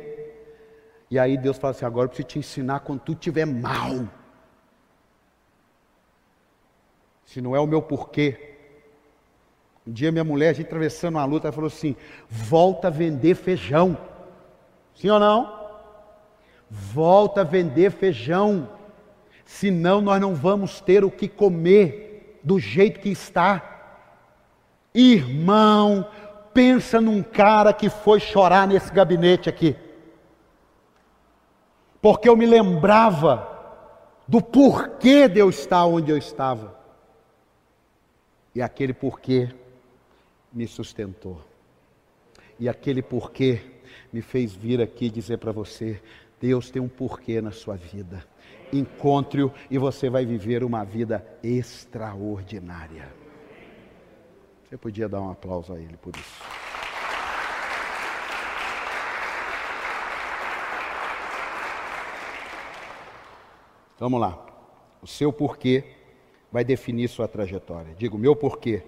[1.10, 4.08] E aí Deus fala assim: agora eu preciso te ensinar quando tudo estiver mal
[7.32, 8.58] se não é o meu porquê.
[9.88, 11.95] Um dia minha mulher, a gente atravessando uma luta, ela falou assim:
[12.30, 13.97] volta a vender feijão.
[14.93, 15.62] Sim ou não?
[16.69, 18.69] Volta a vender feijão.
[19.51, 23.61] Senão nós não vamos ter o que comer do jeito que está.
[24.95, 26.09] Irmão,
[26.53, 29.75] pensa num cara que foi chorar nesse gabinete aqui.
[32.01, 33.45] Porque eu me lembrava
[34.25, 36.79] do porquê de eu estar onde eu estava.
[38.55, 39.53] E aquele porquê
[40.51, 41.41] me sustentou.
[42.57, 43.61] E aquele porquê
[44.13, 46.01] me fez vir aqui dizer para você:
[46.39, 48.25] Deus tem um porquê na sua vida
[48.71, 53.13] encontre-o e você vai viver uma vida extraordinária.
[54.67, 56.41] Você podia dar um aplauso a ele por isso.
[63.99, 64.43] Vamos lá.
[65.01, 65.84] O seu porquê
[66.51, 67.93] vai definir sua trajetória.
[67.95, 68.84] Digo, meu porquê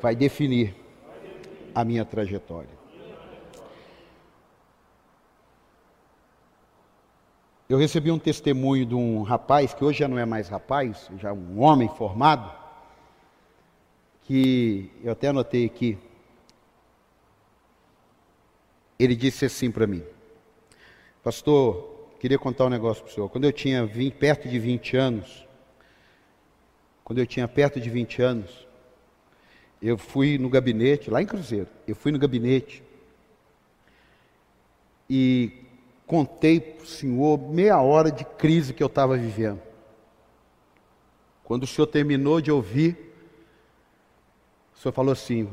[0.00, 0.74] vai definir
[1.74, 2.83] a minha trajetória.
[7.74, 11.30] Eu recebi um testemunho de um rapaz, que hoje já não é mais rapaz, já
[11.30, 12.54] é um homem formado,
[14.22, 15.98] que eu até anotei aqui.
[18.96, 20.04] Ele disse assim para mim:
[21.20, 23.28] Pastor, queria contar um negócio para o senhor.
[23.28, 25.44] Quando eu tinha 20, perto de 20 anos,
[27.02, 28.68] quando eu tinha perto de 20 anos,
[29.82, 32.84] eu fui no gabinete, lá em Cruzeiro, eu fui no gabinete
[35.10, 35.63] e
[36.06, 39.60] contei para o senhor meia hora de crise que eu estava vivendo.
[41.42, 43.14] Quando o senhor terminou de ouvir,
[44.74, 45.48] o senhor falou assim: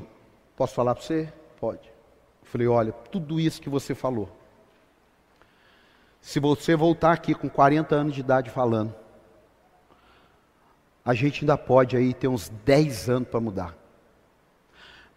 [0.55, 1.31] Posso falar para você?
[1.59, 1.87] Pode.
[1.87, 4.29] Eu falei: Olha, tudo isso que você falou,
[6.21, 8.95] se você voltar aqui com 40 anos de idade falando,
[11.03, 13.77] a gente ainda pode aí ter uns 10 anos para mudar.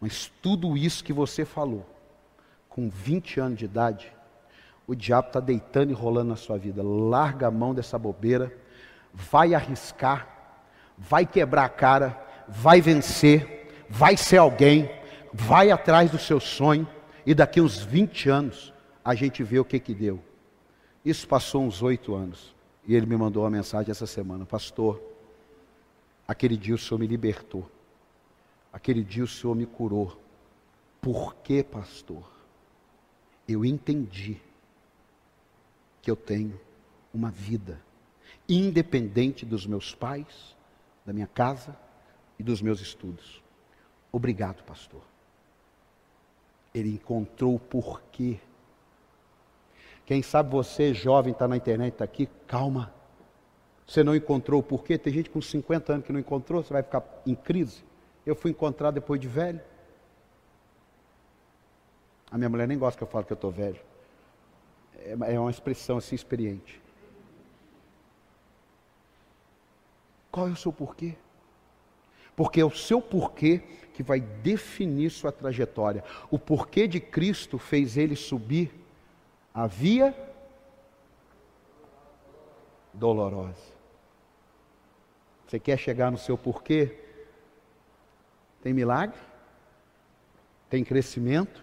[0.00, 1.86] Mas tudo isso que você falou,
[2.68, 4.12] com 20 anos de idade,
[4.86, 6.82] o diabo está deitando e rolando na sua vida.
[6.82, 8.52] Larga a mão dessa bobeira,
[9.12, 10.28] vai arriscar,
[10.98, 14.90] vai quebrar a cara, vai vencer, vai ser alguém,
[15.32, 16.86] vai atrás do seu sonho,
[17.24, 18.72] e daqui uns 20 anos
[19.04, 20.22] a gente vê o que que deu.
[21.04, 22.54] Isso passou uns oito anos.
[22.86, 25.00] E ele me mandou uma mensagem essa semana, pastor.
[26.26, 27.68] Aquele dia o Senhor me libertou.
[28.72, 30.18] Aquele dia o Senhor me curou.
[31.00, 32.24] Por que, pastor?
[33.46, 34.40] Eu entendi
[36.04, 36.60] que eu tenho
[37.14, 37.80] uma vida
[38.46, 40.54] independente dos meus pais,
[41.04, 41.74] da minha casa
[42.38, 43.42] e dos meus estudos.
[44.12, 45.00] Obrigado, pastor.
[46.74, 48.38] Ele encontrou o porquê.
[50.04, 52.92] Quem sabe você, jovem, está na internet, está aqui, calma.
[53.86, 54.98] Você não encontrou o porquê?
[54.98, 57.82] Tem gente com 50 anos que não encontrou, você vai ficar em crise.
[58.26, 59.60] Eu fui encontrar depois de velho.
[62.30, 63.93] A minha mulher nem gosta que eu falo que eu estou velho.
[65.04, 66.80] É, é uma expressão assim experiente.
[70.32, 71.14] Qual é o seu porquê?
[72.34, 73.62] Porque é o seu porquê
[73.92, 76.02] que vai definir sua trajetória.
[76.30, 78.74] O porquê de Cristo fez ele subir
[79.52, 80.12] a via
[82.92, 83.74] dolorosa.
[85.46, 86.98] Você quer chegar no seu porquê?
[88.60, 89.20] Tem milagre?
[90.68, 91.62] Tem crescimento?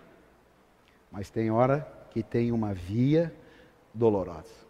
[1.11, 3.33] Mas tem hora que tem uma via
[3.93, 4.61] dolorosa.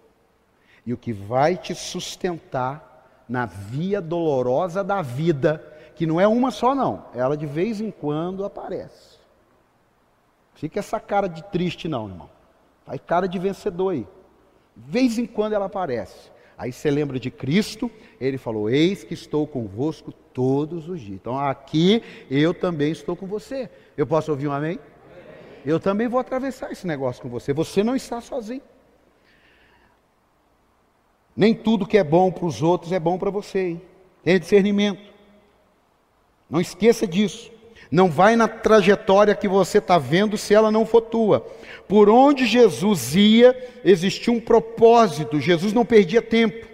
[0.86, 5.64] E o que vai te sustentar na via dolorosa da vida,
[5.96, 9.20] que não é uma só não, ela de vez em quando aparece.
[10.54, 12.30] Fica essa cara de triste não, irmão.
[12.86, 14.08] Aí cara de vencedor aí.
[14.76, 16.32] De vez em quando ela aparece.
[16.58, 21.16] Aí você lembra de Cristo, ele falou: Eis que estou convosco todos os dias.
[21.16, 23.70] Então aqui eu também estou com você.
[23.98, 24.80] Eu posso ouvir um amém?
[25.66, 27.54] Eu também vou atravessar esse negócio com você.
[27.54, 28.62] Você não está sozinho.
[31.36, 33.60] Nem tudo que é bom para os outros é bom para você.
[33.60, 33.82] Hein?
[34.24, 35.12] Tenha discernimento.
[36.50, 37.52] Não esqueça disso.
[37.90, 41.46] Não vai na trajetória que você está vendo se ela não for tua.
[41.88, 45.40] Por onde Jesus ia, existia um propósito.
[45.40, 46.68] Jesus não perdia tempo.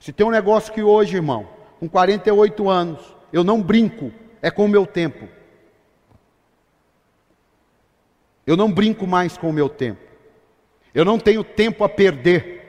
[0.00, 3.00] Se tem um negócio que hoje, irmão, com 48 anos,
[3.32, 5.35] eu não brinco, é com o meu tempo.
[8.46, 10.00] Eu não brinco mais com o meu tempo.
[10.94, 12.62] Eu não tenho tempo a perder.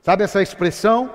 [0.00, 1.10] Sabe essa expressão?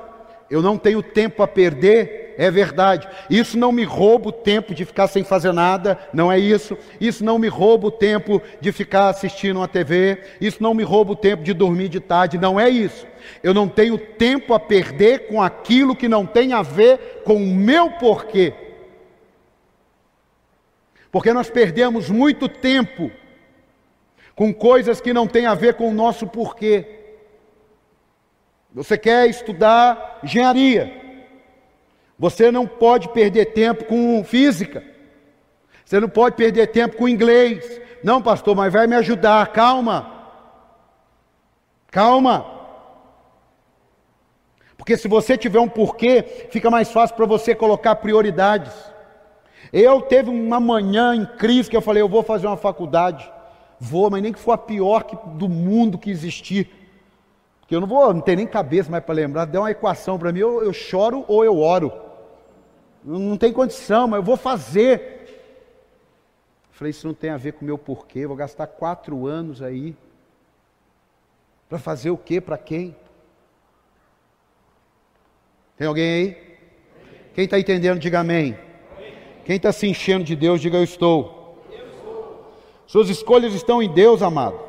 [0.50, 3.08] Eu não tenho tempo a perder, é verdade.
[3.30, 6.78] Isso não me rouba o tempo de ficar sem fazer nada, não é isso.
[7.00, 10.22] Isso não me rouba o tempo de ficar assistindo uma TV.
[10.40, 13.08] Isso não me rouba o tempo de dormir de tarde, não é isso.
[13.42, 17.56] Eu não tenho tempo a perder com aquilo que não tem a ver com o
[17.56, 18.54] meu porquê.
[21.12, 23.10] Porque nós perdemos muito tempo
[24.36, 27.00] com coisas que não têm a ver com o nosso porquê.
[28.74, 30.92] Você quer estudar engenharia,
[32.18, 34.84] você não pode perder tempo com física,
[35.86, 37.82] você não pode perder tempo com inglês.
[38.04, 40.30] Não, pastor, mas vai me ajudar, calma,
[41.92, 42.52] calma.
[44.76, 48.74] Porque se você tiver um porquê, fica mais fácil para você colocar prioridades.
[49.72, 53.32] Eu teve uma manhã em crise que eu falei, eu vou fazer uma faculdade.
[53.86, 56.70] Vou, mas nem que for a pior que, do mundo que existir.
[57.60, 59.44] Porque eu não vou, não tenho nem cabeça mais para lembrar.
[59.44, 61.92] Dê uma equação para mim, eu, eu choro ou eu oro.
[63.04, 65.28] Não, não tem condição, mas eu vou fazer.
[66.72, 68.26] Falei, isso não tem a ver com o meu porquê.
[68.26, 69.94] Vou gastar quatro anos aí.
[71.68, 72.40] Para fazer o quê?
[72.40, 72.96] Para quem?
[75.76, 76.58] Tem alguém aí?
[77.34, 78.58] Quem está entendendo, diga amém.
[79.44, 81.43] Quem está se enchendo de Deus, diga eu estou.
[82.94, 84.60] Suas escolhas estão em Deus, amado.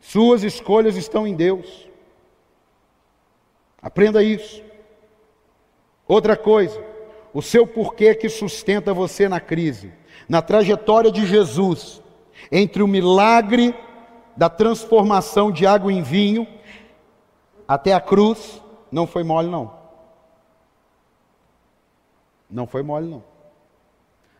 [0.00, 1.88] Suas escolhas estão em Deus.
[3.80, 4.60] Aprenda isso.
[6.08, 6.84] Outra coisa,
[7.32, 9.92] o seu porquê que sustenta você na crise,
[10.28, 12.02] na trajetória de Jesus,
[12.50, 13.76] entre o milagre
[14.36, 16.48] da transformação de água em vinho
[17.68, 18.60] até a cruz,
[18.90, 19.72] não foi mole, não.
[22.50, 23.22] Não foi mole, não.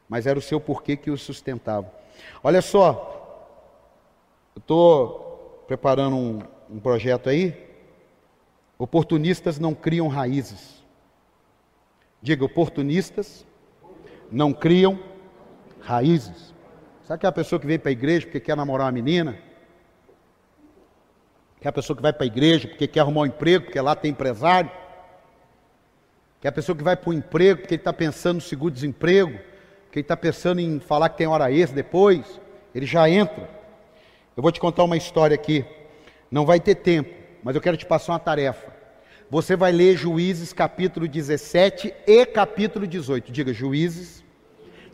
[0.08, 2.01] Mas era o seu porquê que o sustentava.
[2.42, 3.08] Olha só,
[4.54, 7.70] eu estou preparando um, um projeto aí.
[8.78, 10.82] Oportunistas não criam raízes.
[12.20, 13.46] Diga, oportunistas
[14.30, 14.98] não criam
[15.80, 16.52] raízes.
[17.04, 19.38] Sabe aquela pessoa que vem para a igreja porque quer namorar uma menina?
[21.60, 23.80] Que é a pessoa que vai para a igreja porque quer arrumar um emprego, porque
[23.80, 24.70] lá tem empresário.
[26.40, 29.38] Que é a pessoa que vai para o emprego porque ele está pensando no seguro-desemprego,
[29.98, 32.40] ele está pensando em falar que tem hora extra depois.
[32.74, 33.48] Ele já entra.
[34.36, 35.64] Eu vou te contar uma história aqui.
[36.30, 37.12] Não vai ter tempo,
[37.42, 38.72] mas eu quero te passar uma tarefa.
[39.30, 43.30] Você vai ler Juízes capítulo 17 e capítulo 18.
[43.30, 44.24] Diga Juízes,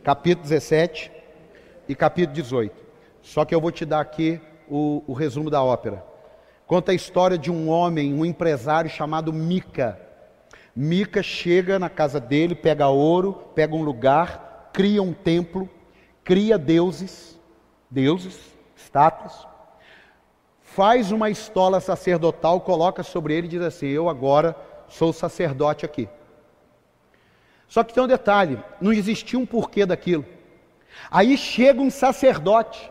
[0.03, 1.11] capítulo 17
[1.87, 2.73] e capítulo 18.
[3.21, 4.39] Só que eu vou te dar aqui
[4.69, 6.03] o, o resumo da ópera.
[6.67, 9.99] Conta a história de um homem, um empresário chamado Mica.
[10.75, 14.48] Mica chega na casa dele, pega ouro, pega um lugar,
[14.79, 15.69] cria um templo,
[16.23, 17.37] cria deuses,
[17.91, 18.39] deuses,
[18.77, 19.45] estátuas,
[20.61, 24.55] faz uma estola sacerdotal, coloca sobre ele e diz assim: Eu agora
[24.87, 26.07] sou sacerdote aqui.
[27.67, 30.25] Só que tem um detalhe: não existia um porquê daquilo.
[31.11, 32.89] Aí chega um sacerdote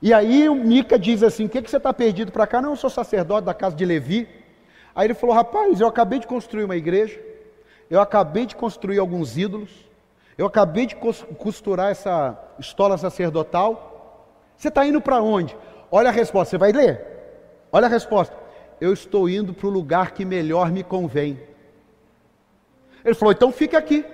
[0.00, 2.62] e aí o Mica diz assim: O que, que você está perdido para cá?
[2.62, 4.28] Não, eu sou sacerdote da casa de Levi.
[4.94, 7.20] Aí ele falou: Rapaz, eu acabei de construir uma igreja,
[7.90, 9.89] eu acabei de construir alguns ídolos,
[10.40, 14.26] eu acabei de costurar essa estola sacerdotal.
[14.56, 15.56] Você está indo para onde?
[15.90, 17.04] Olha a resposta, você vai ler?
[17.70, 18.34] Olha a resposta.
[18.80, 21.38] Eu estou indo para o lugar que melhor me convém.
[23.04, 24.04] Ele falou: Então fique aqui,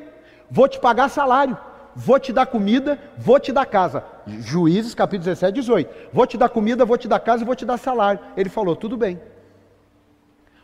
[0.50, 1.56] vou te pagar salário
[1.96, 4.04] vou te dar comida, vou te dar casa.
[4.26, 6.10] Juízes capítulo 17, 18.
[6.12, 8.20] Vou te dar comida, vou te dar casa e vou te dar salário.
[8.36, 9.18] Ele falou, tudo bem.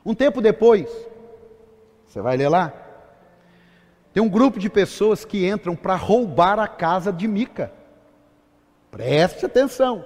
[0.04, 0.90] Um tempo depois,
[2.06, 2.70] você vai ler lá,
[4.12, 7.72] tem um grupo de pessoas que entram para roubar a casa de Mica.
[8.90, 10.04] Preste atenção.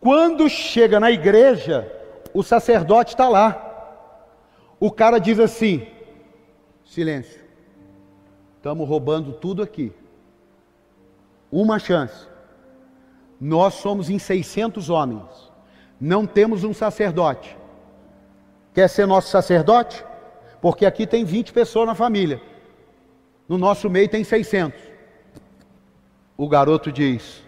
[0.00, 1.90] Quando chega na igreja,
[2.32, 3.66] o sacerdote está lá.
[4.78, 5.86] O cara diz assim:
[6.84, 7.40] silêncio.
[8.56, 9.92] Estamos roubando tudo aqui.
[11.50, 12.28] Uma chance.
[13.40, 15.50] Nós somos em 600 homens.
[16.00, 17.56] Não temos um sacerdote.
[18.72, 20.04] Quer ser nosso sacerdote?
[20.60, 22.40] Porque aqui tem 20 pessoas na família.
[23.48, 24.78] No nosso meio tem 600.
[26.36, 27.42] O garoto diz: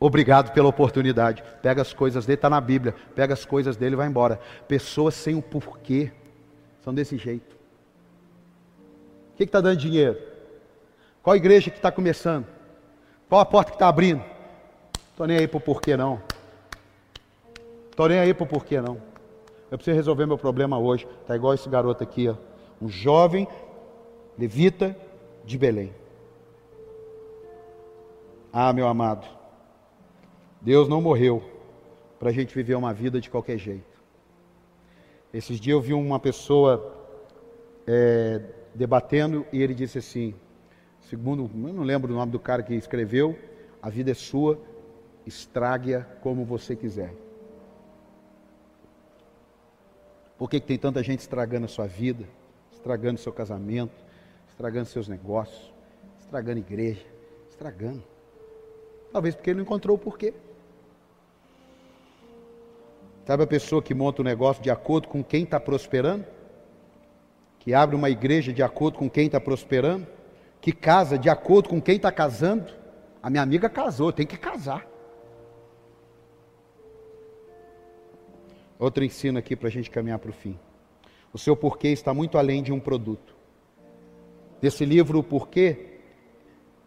[0.00, 1.44] Obrigado pela oportunidade.
[1.62, 2.94] Pega as coisas dele, está na Bíblia.
[3.14, 4.40] Pega as coisas dele e vai embora.
[4.66, 6.10] Pessoas sem o porquê
[6.82, 7.56] são desse jeito.
[9.32, 10.18] O que está dando dinheiro?
[11.22, 12.46] Qual igreja que está começando?
[13.28, 14.24] Qual a porta que está abrindo?
[15.10, 16.20] Estou nem aí para o porquê não.
[17.90, 19.11] Estou nem aí para o porquê não.
[19.72, 21.08] Eu preciso resolver meu problema hoje.
[21.22, 22.34] Está igual esse garoto aqui, ó.
[22.78, 23.48] um jovem
[24.38, 24.94] levita
[25.46, 25.94] de Belém.
[28.52, 29.26] Ah, meu amado,
[30.60, 31.42] Deus não morreu
[32.20, 33.98] para a gente viver uma vida de qualquer jeito.
[35.32, 36.94] Esses dias eu vi uma pessoa
[37.86, 38.42] é,
[38.74, 40.34] debatendo e ele disse assim:
[41.00, 43.38] segundo, eu não lembro o nome do cara que escreveu,
[43.80, 44.60] a vida é sua,
[45.24, 47.14] estrague-a como você quiser.
[50.42, 52.24] Por que, que tem tanta gente estragando a sua vida,
[52.72, 53.94] estragando seu casamento,
[54.48, 55.72] estragando seus negócios,
[56.18, 57.06] estragando igreja,
[57.48, 58.02] estragando?
[59.12, 60.34] Talvez porque ele não encontrou o porquê.
[63.24, 66.26] Sabe a pessoa que monta o um negócio de acordo com quem está prosperando?
[67.60, 70.08] que abre uma igreja de acordo com quem está prosperando,
[70.60, 72.66] que casa de acordo com quem está casando.
[73.22, 74.84] A minha amiga casou, tem que casar.
[78.82, 80.58] Outro ensino aqui para a gente caminhar para o fim.
[81.32, 83.32] O seu porquê está muito além de um produto.
[84.60, 86.00] Desse livro, O Porquê,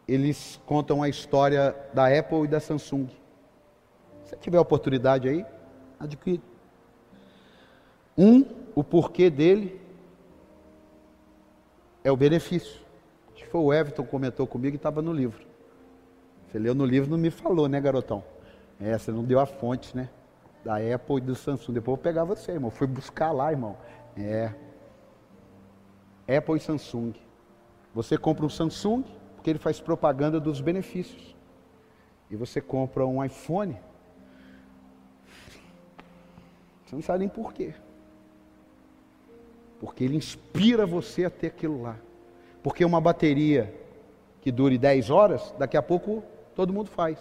[0.06, 3.08] eles contam a história da Apple e da Samsung.
[4.26, 5.46] Se tiver oportunidade aí,
[5.98, 6.42] adquire.
[8.18, 8.44] Um,
[8.76, 9.80] o porquê dele
[12.04, 12.82] é o benefício.
[13.34, 15.48] Acho que foi o Everton que comentou comigo e estava no livro.
[16.48, 18.22] Você leu no livro não me falou, né, garotão?
[18.82, 20.10] É, você não deu a fonte, né?
[20.66, 21.74] Da Apple e do Samsung.
[21.74, 22.72] Depois eu vou pegar você, irmão.
[22.72, 23.78] fui buscar lá, irmão.
[24.18, 24.52] É.
[26.38, 27.14] Apple e Samsung.
[27.94, 29.04] Você compra um Samsung
[29.36, 31.36] porque ele faz propaganda dos benefícios.
[32.32, 33.78] E você compra um iPhone.
[36.84, 37.76] Você não sabe nem por quê.
[39.80, 41.96] Porque ele inspira você a ter aquilo lá.
[42.64, 43.72] Porque uma bateria
[44.42, 46.24] que dure 10 horas, daqui a pouco
[46.56, 47.20] todo mundo faz.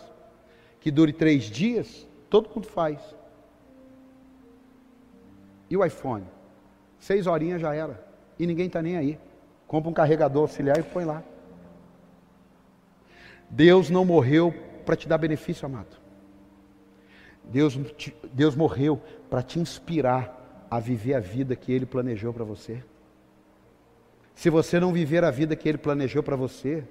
[0.80, 3.14] Que dure 3 dias, todo mundo faz.
[5.74, 6.24] E o iPhone?
[7.00, 8.00] Seis horinhas já era.
[8.38, 9.18] E ninguém está nem aí.
[9.66, 11.20] Compra um carregador auxiliar e põe lá.
[13.50, 14.54] Deus não morreu
[14.86, 15.96] para te dar benefício, amado.
[17.42, 17.76] Deus,
[18.32, 22.80] Deus morreu para te inspirar a viver a vida que Ele planejou para você.
[24.32, 26.84] Se você não viver a vida que Ele planejou para você,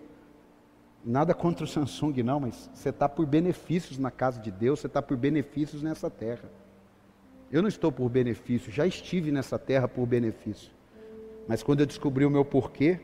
[1.06, 4.88] nada contra o Samsung, não, mas você está por benefícios na casa de Deus, você
[4.88, 6.50] está por benefícios nessa terra.
[7.54, 10.72] Eu não estou por benefício, já estive nessa terra por benefício.
[11.48, 13.00] Mas quando eu descobri o meu porquê,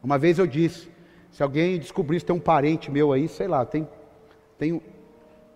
[0.00, 0.88] uma vez eu disse:
[1.28, 3.88] se alguém descobrisse tem um parente meu aí, sei lá, tem,
[4.56, 4.80] tem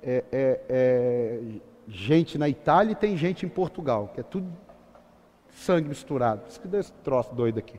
[0.03, 1.41] é, é, é,
[1.87, 4.53] gente na Itália e tem gente em Portugal, que é tudo
[5.53, 6.43] sangue misturado.
[6.49, 7.79] Isso que deu esse troço doido aqui.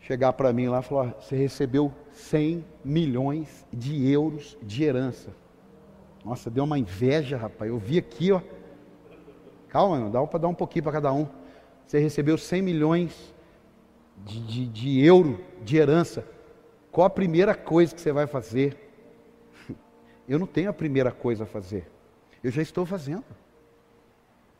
[0.00, 5.30] Chegar para mim lá e falar: você recebeu 100 milhões de euros de herança.
[6.24, 7.70] Nossa, deu uma inveja, rapaz.
[7.70, 8.40] Eu vi aqui, ó.
[9.68, 11.26] Calma, mano, dá para dar um pouquinho para cada um.
[11.86, 13.34] Você recebeu 100 milhões
[14.24, 16.24] de, de, de euro de herança.
[16.90, 18.76] Qual a primeira coisa que você vai fazer?
[20.28, 21.88] Eu não tenho a primeira coisa a fazer.
[22.42, 23.24] Eu já estou fazendo.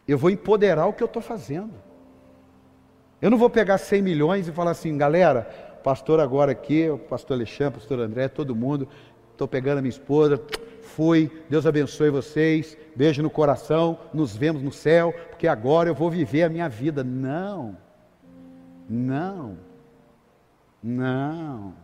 [0.07, 1.73] Eu vou empoderar o que eu estou fazendo.
[3.23, 5.43] Eu não vou pegar 100 milhões e falar assim, galera,
[5.83, 8.89] pastor agora aqui, o pastor Alexandre, pastor André, todo mundo,
[9.31, 10.43] estou pegando a minha esposa,
[10.91, 16.11] fui, Deus abençoe vocês, beijo no coração, nos vemos no céu, porque agora eu vou
[16.11, 17.05] viver a minha vida.
[17.05, 17.77] Não,
[18.89, 19.57] não,
[20.83, 21.75] não,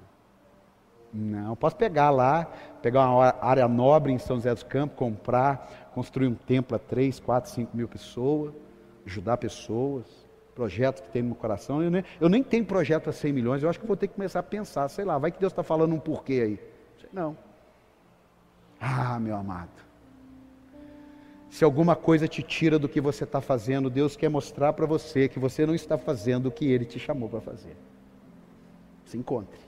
[1.13, 1.57] não.
[1.57, 2.51] Posso pegar lá,
[2.83, 7.21] pegar uma área nobre em São José dos Campos, comprar, construir um templo a 3,
[7.21, 8.53] 4, 5 mil pessoas,
[9.07, 10.05] ajudar pessoas,
[10.55, 11.83] projetos que tem no meu coração.
[11.83, 14.15] Eu nem, eu nem tenho projeto a 100 milhões, eu acho que vou ter que
[14.15, 16.61] começar a pensar, sei lá, vai que Deus está falando um porquê aí.
[17.13, 17.46] Não.
[18.81, 19.87] Ah, meu amado.
[21.51, 25.29] Se alguma coisa te tira do que você está fazendo, Deus quer mostrar para você
[25.29, 27.77] que você não está fazendo o que Ele te chamou para fazer.
[29.07, 29.59] Se encontre.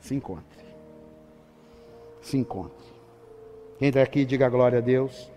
[0.00, 0.64] Se encontre.
[2.20, 2.86] Se encontre.
[3.78, 5.30] Quem está aqui, diga glória a Deus.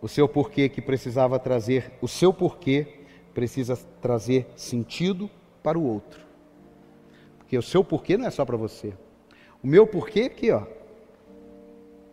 [0.00, 3.00] O seu porquê que precisava trazer, o seu porquê
[3.34, 5.28] precisa trazer sentido
[5.62, 6.20] para o outro.
[7.38, 8.94] Porque o seu porquê não é só para você.
[9.62, 10.64] O meu porquê aqui, ó,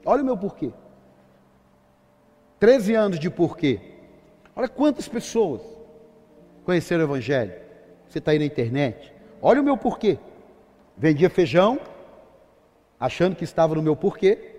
[0.10, 0.72] Olha o meu porquê.
[2.60, 3.80] 13 anos de porquê.
[4.56, 5.62] Olha quantas pessoas
[6.66, 7.54] conheceram o Evangelho.
[8.08, 9.14] Você está aí na internet.
[9.40, 10.18] Olha o meu porquê.
[10.98, 11.80] Vendia feijão,
[13.00, 14.56] achando que estava no meu porquê,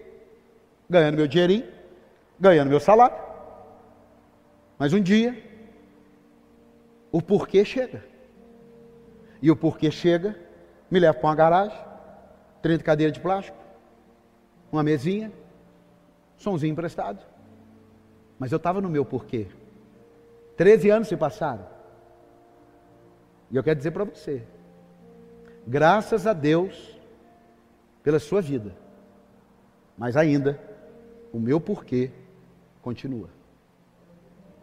[0.89, 1.67] ganhando meu dinheirinho,
[2.39, 3.17] ganhando meu salário.
[4.79, 5.37] Mas um dia,
[7.11, 8.05] o porquê chega.
[9.43, 10.39] E o porquê chega,
[10.89, 11.79] me leva para uma garagem,
[12.63, 13.60] 30 cadeiras de plástico,
[14.73, 15.33] uma mesinha,
[16.37, 17.25] somzinho emprestado.
[18.39, 19.47] Mas eu estava no meu porquê.
[20.57, 21.67] Treze anos se passaram.
[23.51, 24.43] E eu quero dizer para você,
[25.67, 26.99] graças a Deus
[28.03, 28.75] pela sua vida,
[29.99, 30.61] mas ainda
[31.33, 32.11] o meu porquê
[32.81, 33.29] continua.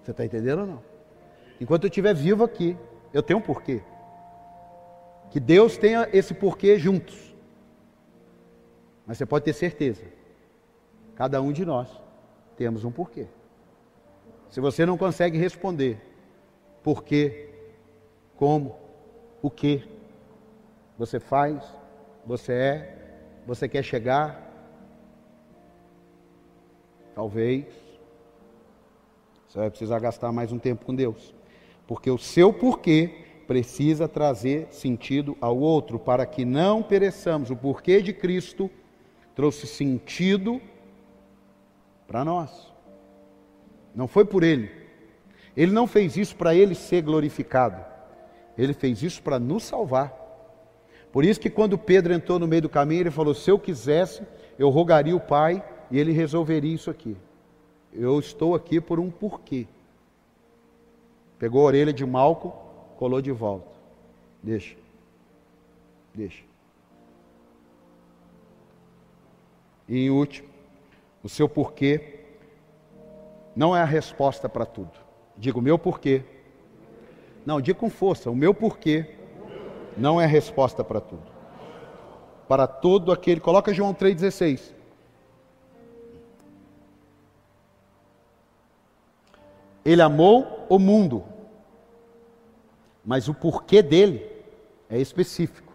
[0.02, 0.84] Você está entendendo ou não?
[1.60, 2.78] Enquanto eu estiver vivo aqui,
[3.14, 3.82] eu tenho um porquê.
[5.30, 7.27] Que Deus tenha esse porquê juntos.
[9.08, 10.04] Mas você pode ter certeza,
[11.16, 11.90] cada um de nós
[12.58, 13.26] temos um porquê.
[14.50, 15.98] Se você não consegue responder
[16.84, 17.50] porquê,
[18.36, 18.76] como,
[19.42, 19.88] o que
[20.98, 21.64] você faz,
[22.26, 22.98] você é,
[23.46, 24.44] você quer chegar,
[27.16, 27.66] talvez
[29.48, 31.34] você vai precisar gastar mais um tempo com Deus,
[31.88, 37.50] porque o seu porquê precisa trazer sentido ao outro para que não pereçamos.
[37.50, 38.70] O porquê de Cristo
[39.38, 40.60] trouxe sentido
[42.08, 42.74] para nós.
[43.94, 44.72] Não foi por ele.
[45.56, 47.86] Ele não fez isso para ele ser glorificado.
[48.58, 50.12] Ele fez isso para nos salvar.
[51.12, 54.24] Por isso que quando Pedro entrou no meio do caminho, ele falou: "Se eu quisesse,
[54.58, 57.16] eu rogaria o Pai e ele resolveria isso aqui.
[57.94, 59.68] Eu estou aqui por um porquê."
[61.38, 62.56] Pegou a orelha de Malco,
[62.98, 63.70] colou de volta.
[64.42, 64.76] Deixa.
[66.16, 66.44] Deixa.
[69.88, 70.50] E em último,
[71.24, 72.20] o seu porquê
[73.56, 74.92] não é a resposta para tudo.
[75.38, 76.24] Diga o meu porquê.
[77.46, 79.16] Não, diga com força, o meu porquê
[79.98, 81.24] não é a resposta para tudo.
[82.48, 84.74] Para todo aquele, coloca João 3,16.
[89.84, 91.24] Ele amou o mundo,
[93.06, 94.30] mas o porquê dele
[94.90, 95.74] é específico.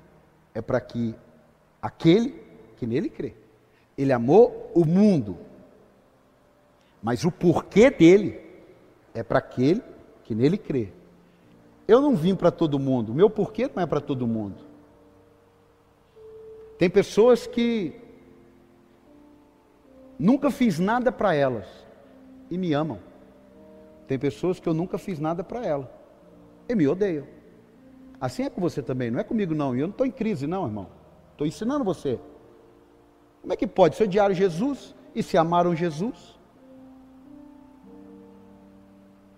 [0.55, 1.15] É para que
[1.81, 2.43] aquele
[2.77, 3.42] que nele crê.
[4.03, 5.39] Ele amou o mundo,
[7.03, 8.41] mas o porquê dele
[9.15, 9.83] é para aquele
[10.25, 10.89] que nele crê.
[11.87, 14.57] Eu não vim para todo mundo, o meu porquê não é para todo mundo.
[16.79, 17.95] Tem pessoas que
[20.19, 21.67] nunca fiz nada para elas
[22.51, 22.99] e me amam.
[24.09, 25.93] Tem pessoas que eu nunca fiz nada para ela
[26.69, 27.27] e me odeiam.
[28.21, 29.77] Assim é com você também, não é comigo não.
[29.77, 30.89] E eu não estou em crise, não, irmão.
[31.33, 32.19] Estou ensinando você.
[33.43, 33.97] Como é que pode?
[33.97, 36.39] Se odiaram Jesus e se amaram Jesus?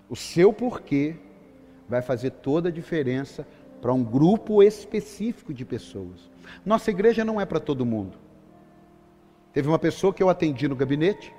[0.09, 1.17] O seu porquê
[1.89, 3.47] vai fazer toda a diferença
[3.81, 6.31] para um grupo específico de pessoas.
[6.65, 8.17] Nossa igreja não é para todo mundo.
[9.53, 11.35] Teve uma pessoa que eu atendi no gabinete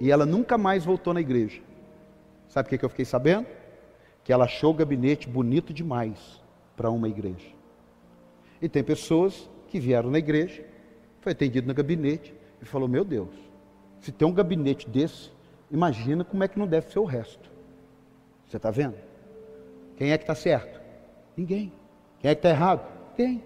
[0.00, 1.60] e ela nunca mais voltou na igreja.
[2.48, 3.46] Sabe o que, eu fiquei sabendo?
[4.24, 6.42] Que ela achou o gabinete bonito demais
[6.76, 7.48] para uma igreja.
[8.60, 10.64] E tem pessoas que vieram na igreja,
[11.22, 13.30] foi atendido no gabinete e falou: Meu Deus,
[14.00, 15.30] se tem um gabinete desse,
[15.70, 17.50] imagina como é que não deve ser o resto.
[18.46, 18.96] Você está vendo?
[19.96, 20.80] Quem é que está certo?
[21.36, 21.72] Ninguém.
[22.18, 22.86] Quem é que está errado?
[23.16, 23.42] Quem?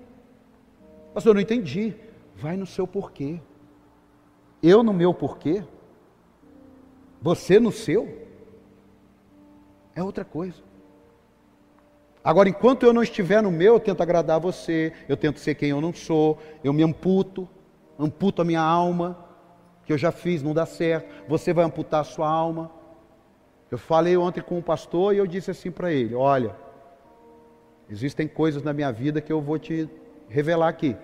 [1.15, 1.95] Pastor, eu não entendi.
[2.35, 3.41] Vai no seu porquê.
[4.63, 5.63] Eu no meu porquê.
[7.21, 8.27] Você no seu.
[9.95, 10.63] É outra coisa.
[12.25, 15.71] Agora, enquanto eu não estiver no meu, eu tento agradar você, eu tento ser quem
[15.71, 17.49] eu não sou, eu me amputo,
[17.99, 19.17] amputo a minha alma,
[19.85, 21.29] que eu já fiz, não dá certo.
[21.29, 22.71] Você vai amputar a sua alma.
[23.71, 26.55] Eu falei ontem com o pastor e eu disse assim para ele: Olha,
[27.89, 29.89] existem coisas na minha vida que eu vou te
[30.29, 30.97] revelar aqui.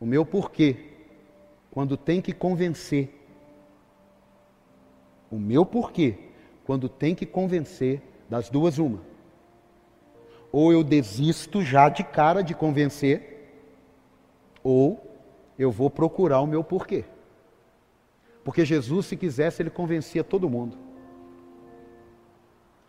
[0.00, 0.76] O meu porquê,
[1.70, 3.14] quando tem que convencer.
[5.30, 6.14] O meu porquê,
[6.64, 9.00] quando tem que convencer, das duas, uma.
[10.52, 13.52] Ou eu desisto já de cara de convencer,
[14.62, 15.07] ou
[15.58, 17.04] eu vou procurar o meu porquê.
[18.44, 20.78] Porque Jesus, se quisesse, ele convencia todo mundo.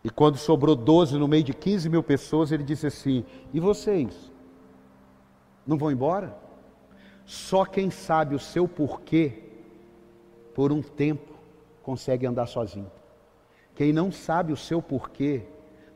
[0.02, 4.32] E quando sobrou 12 no meio de 15 mil pessoas, ele disse assim: E vocês?
[5.66, 6.34] Não vão embora?
[7.26, 9.42] Só quem sabe o seu porquê,
[10.54, 11.34] por um tempo,
[11.82, 12.90] consegue andar sozinho.
[13.74, 15.42] Quem não sabe o seu porquê,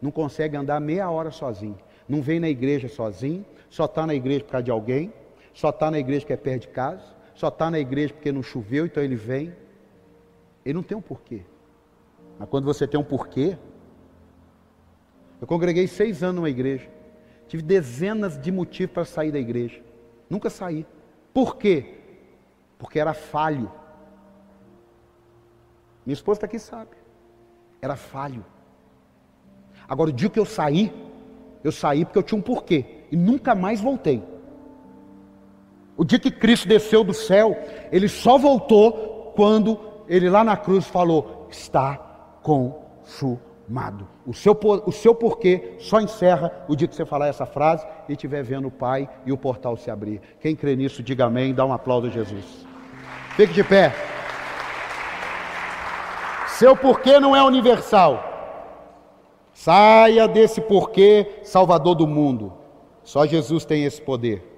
[0.01, 1.79] não consegue andar meia hora sozinho.
[2.09, 5.13] Não vem na igreja sozinho, só está na igreja por causa de alguém,
[5.55, 8.43] só está na igreja porque é perto de casa, só está na igreja porque não
[8.43, 9.55] choveu, então ele vem.
[10.65, 11.43] Ele não tem um porquê.
[12.39, 13.57] Mas quando você tem um porquê,
[15.41, 16.89] eu congreguei seis anos numa igreja.
[17.47, 19.81] Tive dezenas de motivos para sair da igreja.
[20.29, 20.85] Nunca saí.
[21.33, 21.99] Por quê?
[22.79, 23.71] Porque era falho.
[26.05, 26.97] Minha esposa está aqui sabe.
[27.81, 28.45] Era falho.
[29.87, 30.93] Agora, o dia que eu saí,
[31.63, 33.05] eu saí porque eu tinha um porquê.
[33.13, 34.34] E nunca mais voltei.
[35.97, 37.57] O dia que Cristo desceu do céu,
[37.93, 39.79] ele só voltou quando
[40.09, 41.97] ele lá na cruz falou: Está
[42.43, 44.07] consumado.
[44.27, 48.13] O seu, o seu porquê só encerra o dia que você falar essa frase e
[48.13, 50.21] estiver vendo o Pai e o portal se abrir.
[50.41, 52.67] Quem crê nisso, diga amém, dá um aplauso a Jesus.
[53.37, 53.95] Fique de pé.
[56.49, 58.33] Seu porquê não é universal.
[59.53, 62.53] Saia desse porquê salvador do mundo.
[63.03, 64.54] Só Jesus tem esse poder.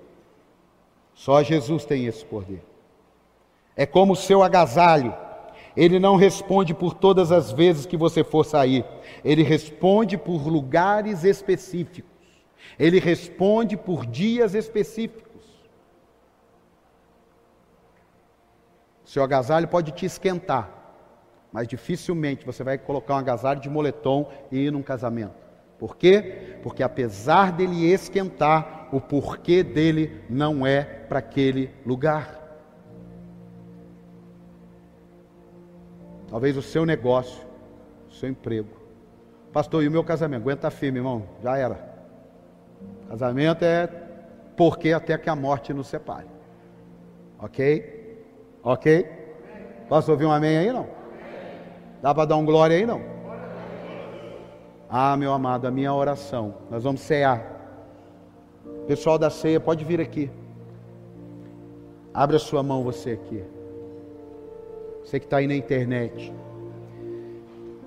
[1.16, 2.62] Só Jesus tem esse poder.
[3.74, 5.12] É como o seu agasalho
[5.76, 8.84] ele não responde por todas as vezes que você for sair.
[9.22, 12.16] Ele responde por lugares específicos.
[12.78, 15.26] Ele responde por dias específicos.
[19.04, 20.68] Seu agasalho pode te esquentar,
[21.52, 25.34] mas dificilmente você vai colocar um agasalho de moletom e ir num casamento.
[25.78, 26.58] Por quê?
[26.62, 32.42] Porque apesar dele esquentar, o porquê dele não é para aquele lugar.
[36.28, 37.46] Talvez o seu negócio,
[38.08, 38.68] o seu emprego.
[39.52, 40.42] Pastor, e o meu casamento?
[40.42, 41.22] Aguenta firme, irmão.
[41.42, 41.96] Já era.
[43.08, 43.86] Casamento é
[44.56, 46.26] porque até que a morte nos separe.
[47.38, 48.24] Ok?
[48.62, 49.08] Ok?
[49.88, 50.88] Posso ouvir um amém aí não?
[52.02, 53.00] Dá para dar um glória aí não?
[54.88, 56.54] Ah, meu amado, a minha oração.
[56.70, 57.55] Nós vamos cear.
[58.86, 60.30] Pessoal da ceia, pode vir aqui.
[62.14, 63.42] Abra sua mão, você aqui.
[65.02, 66.32] Você que está aí na internet.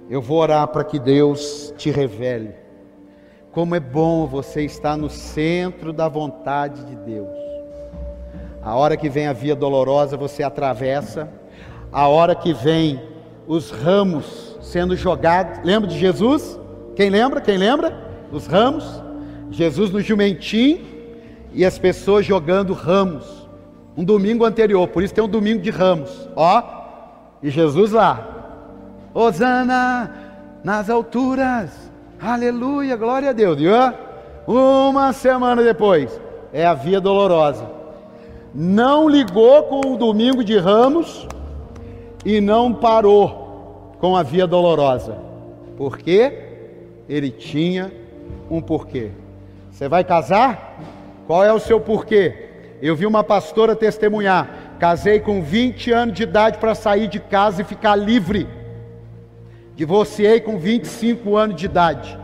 [0.09, 2.53] Eu vou orar para que Deus te revele.
[3.51, 7.37] Como é bom você estar no centro da vontade de Deus.
[8.61, 11.29] A hora que vem a via dolorosa, você atravessa.
[11.91, 13.01] A hora que vem
[13.47, 15.63] os ramos sendo jogados.
[15.63, 16.59] Lembra de Jesus?
[16.95, 17.41] Quem lembra?
[17.41, 17.97] Quem lembra?
[18.31, 19.08] Os ramos.
[19.51, 20.81] Jesus no jumentim
[21.53, 23.47] e as pessoas jogando ramos.
[23.97, 26.29] Um domingo anterior, por isso tem um domingo de ramos.
[26.35, 26.63] Ó,
[27.41, 29.09] e Jesus lá.
[29.13, 30.13] Hosana
[30.63, 31.91] nas alturas.
[32.21, 33.57] Aleluia, glória a Deus.
[33.57, 33.73] Viu?
[34.47, 36.19] Uma semana depois,
[36.53, 37.69] é a via dolorosa.
[38.53, 41.27] Não ligou com o domingo de ramos
[42.25, 45.17] e não parou com a via dolorosa.
[45.77, 46.33] Por quê?
[47.07, 47.91] Ele tinha
[48.49, 49.11] um porquê.
[49.79, 50.77] Você vai casar?
[51.25, 52.49] Qual é o seu porquê?
[52.81, 54.75] Eu vi uma pastora testemunhar.
[54.77, 58.45] Casei com 20 anos de idade para sair de casa e ficar livre.
[59.77, 62.19] Divorciei com 25 anos de idade.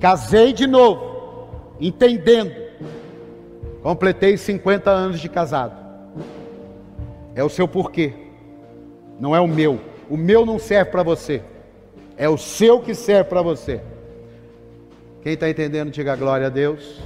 [0.00, 2.54] Casei de novo, entendendo.
[3.82, 5.76] Completei 50 anos de casado.
[7.34, 8.14] É o seu porquê,
[9.20, 9.78] não é o meu.
[10.08, 11.42] O meu não serve para você,
[12.16, 13.91] é o seu que serve para você.
[15.22, 16.98] Quem está entendendo, diga glória a Deus.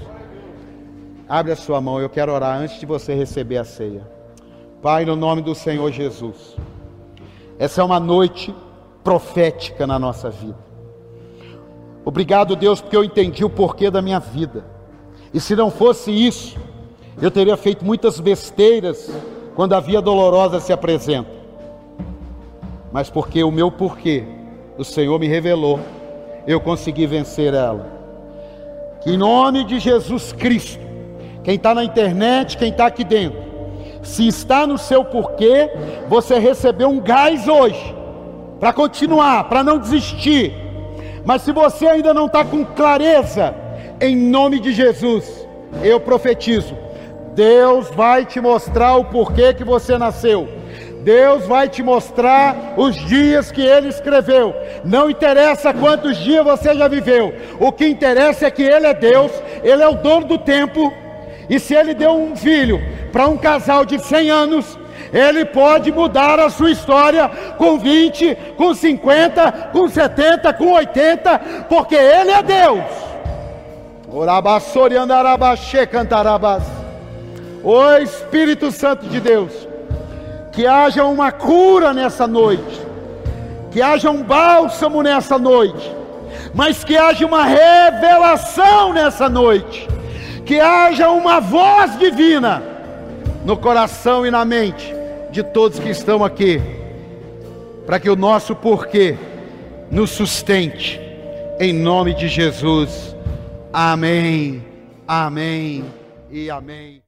[1.28, 4.08] Abre a sua mão, eu quero orar antes de você receber a ceia.
[4.80, 6.56] Pai, no nome do Senhor Jesus,
[7.58, 8.54] essa é uma noite
[9.04, 10.56] profética na nossa vida.
[12.06, 14.64] Obrigado, Deus, porque eu entendi o porquê da minha vida.
[15.34, 16.56] E se não fosse isso,
[17.20, 19.10] eu teria feito muitas besteiras
[19.54, 21.30] quando a via dolorosa se apresenta.
[22.90, 24.24] Mas porque o meu porquê,
[24.78, 25.78] o Senhor me revelou,
[26.46, 27.95] eu consegui vencer ela.
[29.06, 30.84] Em nome de Jesus Cristo,
[31.44, 33.38] quem está na internet, quem está aqui dentro,
[34.02, 35.70] se está no seu porquê,
[36.08, 37.94] você recebeu um gás hoje,
[38.58, 40.52] para continuar, para não desistir.
[41.24, 43.54] Mas se você ainda não está com clareza,
[44.00, 45.46] em nome de Jesus,
[45.84, 46.76] eu profetizo:
[47.32, 50.48] Deus vai te mostrar o porquê que você nasceu.
[51.06, 54.54] Deus vai te mostrar os dias que Ele escreveu.
[54.84, 57.32] Não interessa quantos dias você já viveu.
[57.58, 59.30] O que interessa é que Ele é Deus,
[59.62, 60.92] Ele é o dono do tempo
[61.48, 62.80] e se ele deu um filho
[63.12, 64.78] para um casal de 100 anos,
[65.12, 71.38] ele pode mudar a sua história com 20, com 50, com 70, com 80,
[71.68, 72.84] porque ele é Deus.
[77.62, 79.65] O Espírito Santo de Deus,
[80.56, 82.80] que haja uma cura nessa noite,
[83.70, 85.92] que haja um bálsamo nessa noite,
[86.54, 89.86] mas que haja uma revelação nessa noite.
[90.46, 92.62] Que haja uma voz divina
[93.44, 94.94] no coração e na mente
[95.30, 96.62] de todos que estão aqui,
[97.84, 99.14] para que o nosso porquê
[99.90, 100.98] nos sustente,
[101.60, 103.14] em nome de Jesus.
[103.72, 104.64] Amém,
[105.06, 105.84] amém.
[106.30, 107.05] E amém.